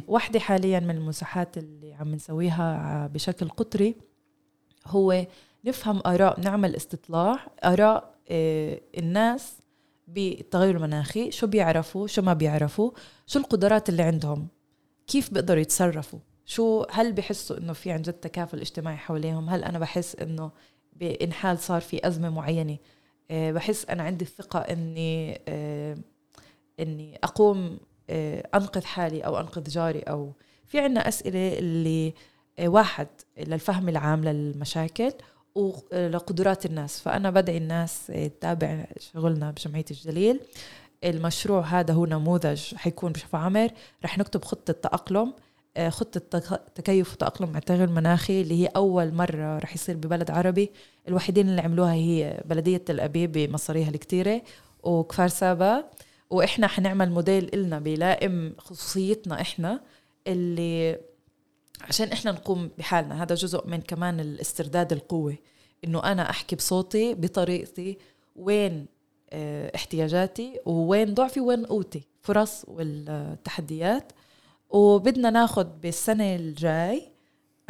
[0.09, 3.95] واحدة حاليا من المساحات اللي عم نسويها بشكل قطري
[4.87, 5.27] هو
[5.65, 9.53] نفهم آراء نعمل استطلاع آراء آه، الناس
[10.09, 12.91] بالتغير المناخي شو بيعرفوا شو ما بيعرفوا
[13.27, 14.49] شو القدرات اللي عندهم
[15.07, 19.79] كيف بيقدروا يتصرفوا شو هل بحسوا إنه في عن جد تكافل اجتماعي حواليهم؟ هل أنا
[19.79, 20.51] بحس إنه
[20.93, 22.79] بإن حال صار في أزمة معينة؟
[23.31, 25.97] آه، بحس أنا عندي الثقة إني آه،
[26.81, 27.79] إني أقوم
[28.11, 30.33] آه، أنقذ حالي أو أنقذ جاري أو
[30.67, 32.15] في عنا أسئلة اللي
[32.61, 33.09] واحد
[33.39, 35.13] للفهم العام للمشاكل
[35.57, 37.01] ولقدرات الناس.
[37.01, 40.41] فأنا بدعي الناس تتابع شغلنا بجمعية الجليل.
[41.05, 43.69] المشروع هذا هو نموذج حيكون بشفا عمر.
[44.05, 45.33] رح نكتب خطة تأقلم.
[45.89, 46.39] خطة
[46.75, 50.71] تكيف وتأقلم مع التغير المناخي اللي هي أول مرة رح يصير ببلد عربي.
[51.09, 54.43] الوحيدين اللي عملوها هي بلدية تل أبيب بمصاريها الكتيرة
[54.83, 55.85] وكفار سابا.
[56.31, 59.81] وإحنا حنعمل موديل إلنا بيلائم خصوصيتنا إحنا
[60.27, 60.99] اللي
[61.83, 63.23] عشان إحنا نقوم بحالنا.
[63.23, 65.37] هذا جزء من كمان الاسترداد القوة
[65.85, 67.99] إنه أنا أحكي بصوتي بطريقتي
[68.37, 68.87] وين
[69.31, 72.03] آه، احتياجاتي ووين ضعفي وين قوتي.
[72.23, 74.13] فرص والتحديات.
[74.71, 77.03] وبدنا ناخد بالسنة الجاي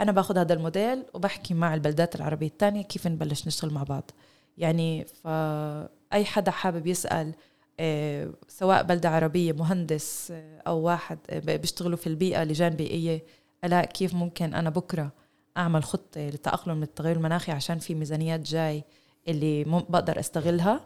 [0.01, 4.11] أنا باخد هذا الموديل وبحكي مع البلدات العربية الثانية كيف نبلش نشتغل مع بعض.
[4.59, 7.35] يعني فأي حدا حابب يسأل
[7.81, 13.25] آه، سواء بلدة عربية مهندس آه، أو واحد بيشتغلوا في البيئة لجان بيئية
[13.65, 15.13] ألا كيف ممكن أنا بكرة
[15.57, 18.85] أعمل خطة للتأقلم للتغير المناخي عشان في ميزانيات جاي
[19.29, 20.81] اللي بقدر أستغلها؟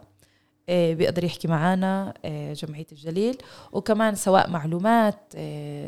[0.69, 3.37] آه، بيقدر يحكي معنا آه، جمعية الجليل.
[3.71, 5.33] وكمان سواء معلومات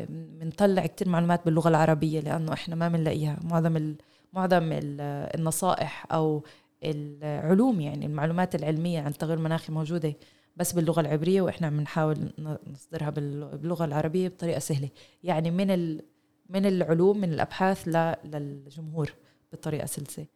[0.08, 3.38] بنطلع آه، كتير معلومات باللغة العربية لأنه إحنا ما بنلاقيها.
[3.44, 3.94] معظم
[4.32, 6.44] معظم النصائح أو
[6.84, 10.14] العلوم يعني المعلومات العلمية عن التغير المناخي موجودة
[10.56, 12.32] بس باللغة العبرية وإحنا بنحاول
[12.66, 14.88] نصدرها باللغة العربية بطريقة سهلة.
[15.22, 15.70] يعني من
[16.48, 17.88] من العلوم من الأبحاث
[18.24, 19.12] للجمهور
[19.52, 20.26] بطريقة سلسة.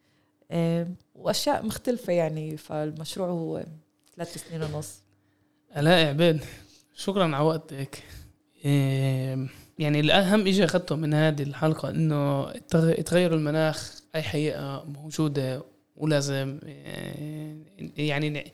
[1.15, 3.65] وأشياء مختلفة يعني فالمشروع هو
[4.15, 5.03] ثلاث سنين ونص.
[5.77, 6.39] الاء عبيد
[6.95, 8.03] شكرا على وقتك.
[9.79, 12.51] يعني الأهم شيء أخذته من هذه الحلقة إنه
[13.05, 15.63] تغير المناخ أي حقيقة موجودة
[15.95, 16.59] ولازم
[17.97, 18.51] يعني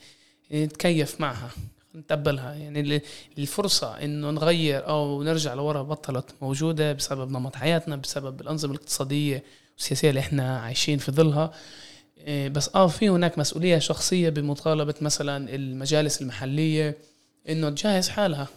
[0.52, 1.50] نتكيف معها.
[1.96, 3.02] نتقبلها يعني
[3.38, 9.44] الفرصة إنه نغير أو نرجع لورا بطلت موجودة بسبب نمط حياتنا بسبب الأنظمة الاقتصادية
[9.76, 11.52] والسياسية اللي إحنا عايشين في ظلها.
[12.18, 16.98] إيه، بس آه في هناك مسؤولية شخصية بمطالبة مثلا المجالس المحلية
[17.50, 18.48] إنه تجهز حالها.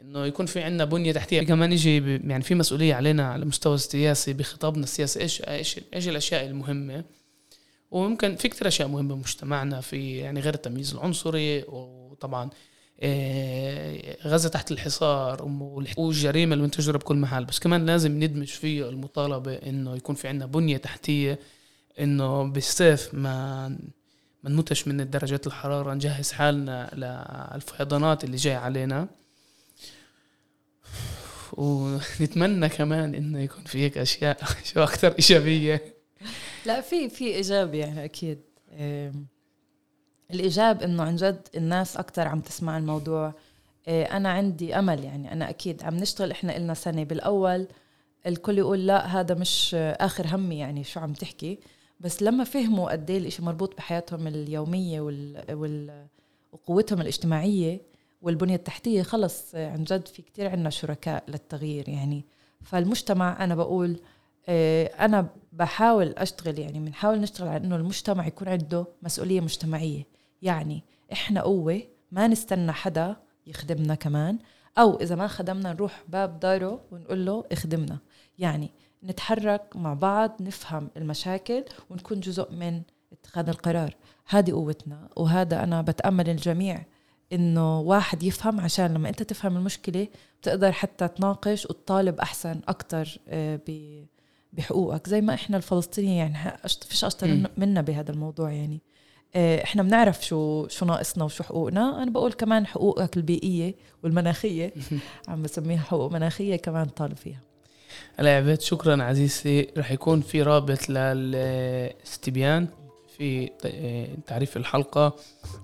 [0.00, 1.42] إنه يكون في عندنا بنية تحتية.
[1.42, 5.20] كمان يجي يعني في مسؤولية علينا على المستوى السياسي بخطابنا السياسي.
[5.20, 7.04] إيش إيش إيش الأشياء المهمة؟
[7.94, 12.50] وممكن في كثير أشياء مهمة بمجتمعنا في يعني غير التمييز العنصري وطبعا
[13.02, 15.42] إيه، غزة تحت الحصار
[15.96, 17.44] والجريمة اللي منتشره بكل محل.
[17.44, 21.38] بس كمان لازم ندمج فيه المطالبة إنه يكون في عندنا بنية تحتية
[22.00, 23.68] إنه بالصيف ما
[24.42, 26.90] ما نموتش من درجات الحرارة نجهز حالنا
[27.54, 29.08] للفيضانات اللي جاي علينا.
[31.52, 34.38] ونتمنى كمان إنه يكون في هيك أشياء
[34.72, 35.93] شو أكثر إيجابية.
[36.66, 38.38] لا في في إيجاب يعني أكيد.
[40.30, 43.32] الإيجاب إنه عن جد الناس أكثر عم تسمع الموضوع.
[43.88, 47.66] آه، أنا عندي أمل يعني أنا أكيد عم نشتغل إحنا إلنا سنة بالأول
[48.26, 51.58] الكل يقول لا هذا مش آخر همي يعني شو عم تحكي.
[52.00, 56.06] بس لما فهموا قد إيه الإشي مربوط بحياتهم اليومية وال, وال
[56.52, 57.80] وقوتهم الاجتماعية
[58.22, 62.24] والبنية التحتية خلص عن جد في كتير عنا شركاء للتغيير يعني.
[62.62, 64.00] فالمجتمع أنا بقول
[64.48, 70.06] أنا بحاول أشتغل يعني بنحاول نشتغل على إنه المجتمع يكون عنده مسؤولية مجتمعية.
[70.42, 70.82] يعني
[71.12, 71.82] إحنا قوة
[72.12, 73.16] ما نستنى حدا
[73.46, 74.38] يخدمنا كمان
[74.78, 77.98] أو إذا ما خدمنا نروح باب داره ونقول له اخدمنا.
[78.38, 78.70] يعني
[79.04, 82.82] نتحرك مع بعض نفهم المشاكل ونكون جزء من
[83.12, 83.96] اتخاذ القرار.
[84.26, 86.84] هذه قوتنا وهذا أنا بتأمل الجميع
[87.32, 90.08] إنه واحد يفهم عشان لما أنت تفهم المشكلة
[90.40, 93.18] بتقدر حتى تناقش وتطالب أحسن أكثر
[94.56, 98.80] بحقوقك زي ما إحنا الفلسطينيين يعني فيش أشطر منا بهذا الموضوع يعني.
[99.36, 102.02] آه، إحنا بنعرف شو شو ناقصنا وشو حقوقنا.
[102.02, 104.72] أنا بقول كمان حقوقك البيئية والمناخية
[105.28, 107.40] عم بسميها حقوق مناخية كمان طالب فيها.
[108.16, 112.68] هلا عبيد شكرا عزيزتي رح يكون في رابط للاستبيان
[113.16, 115.16] في ت- تعريف الحلقة.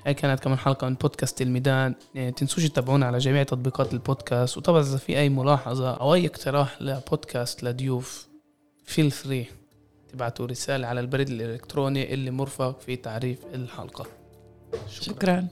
[0.07, 1.95] هاي كانت كمان حلقة من بودكاست الميدان.
[2.17, 4.57] إيه، تنسوش تتابعونا على جميع تطبيقات البودكاست.
[4.59, 8.30] وطبعا إذا في أي ملاحظة أو أي اقتراح لبودكاست لضيوف
[8.91, 9.47] feel free
[10.13, 14.07] تبعتوا رسالة على البريد الإلكتروني اللي مرفق في تعريف الحلقة.
[14.89, 15.49] شكرا.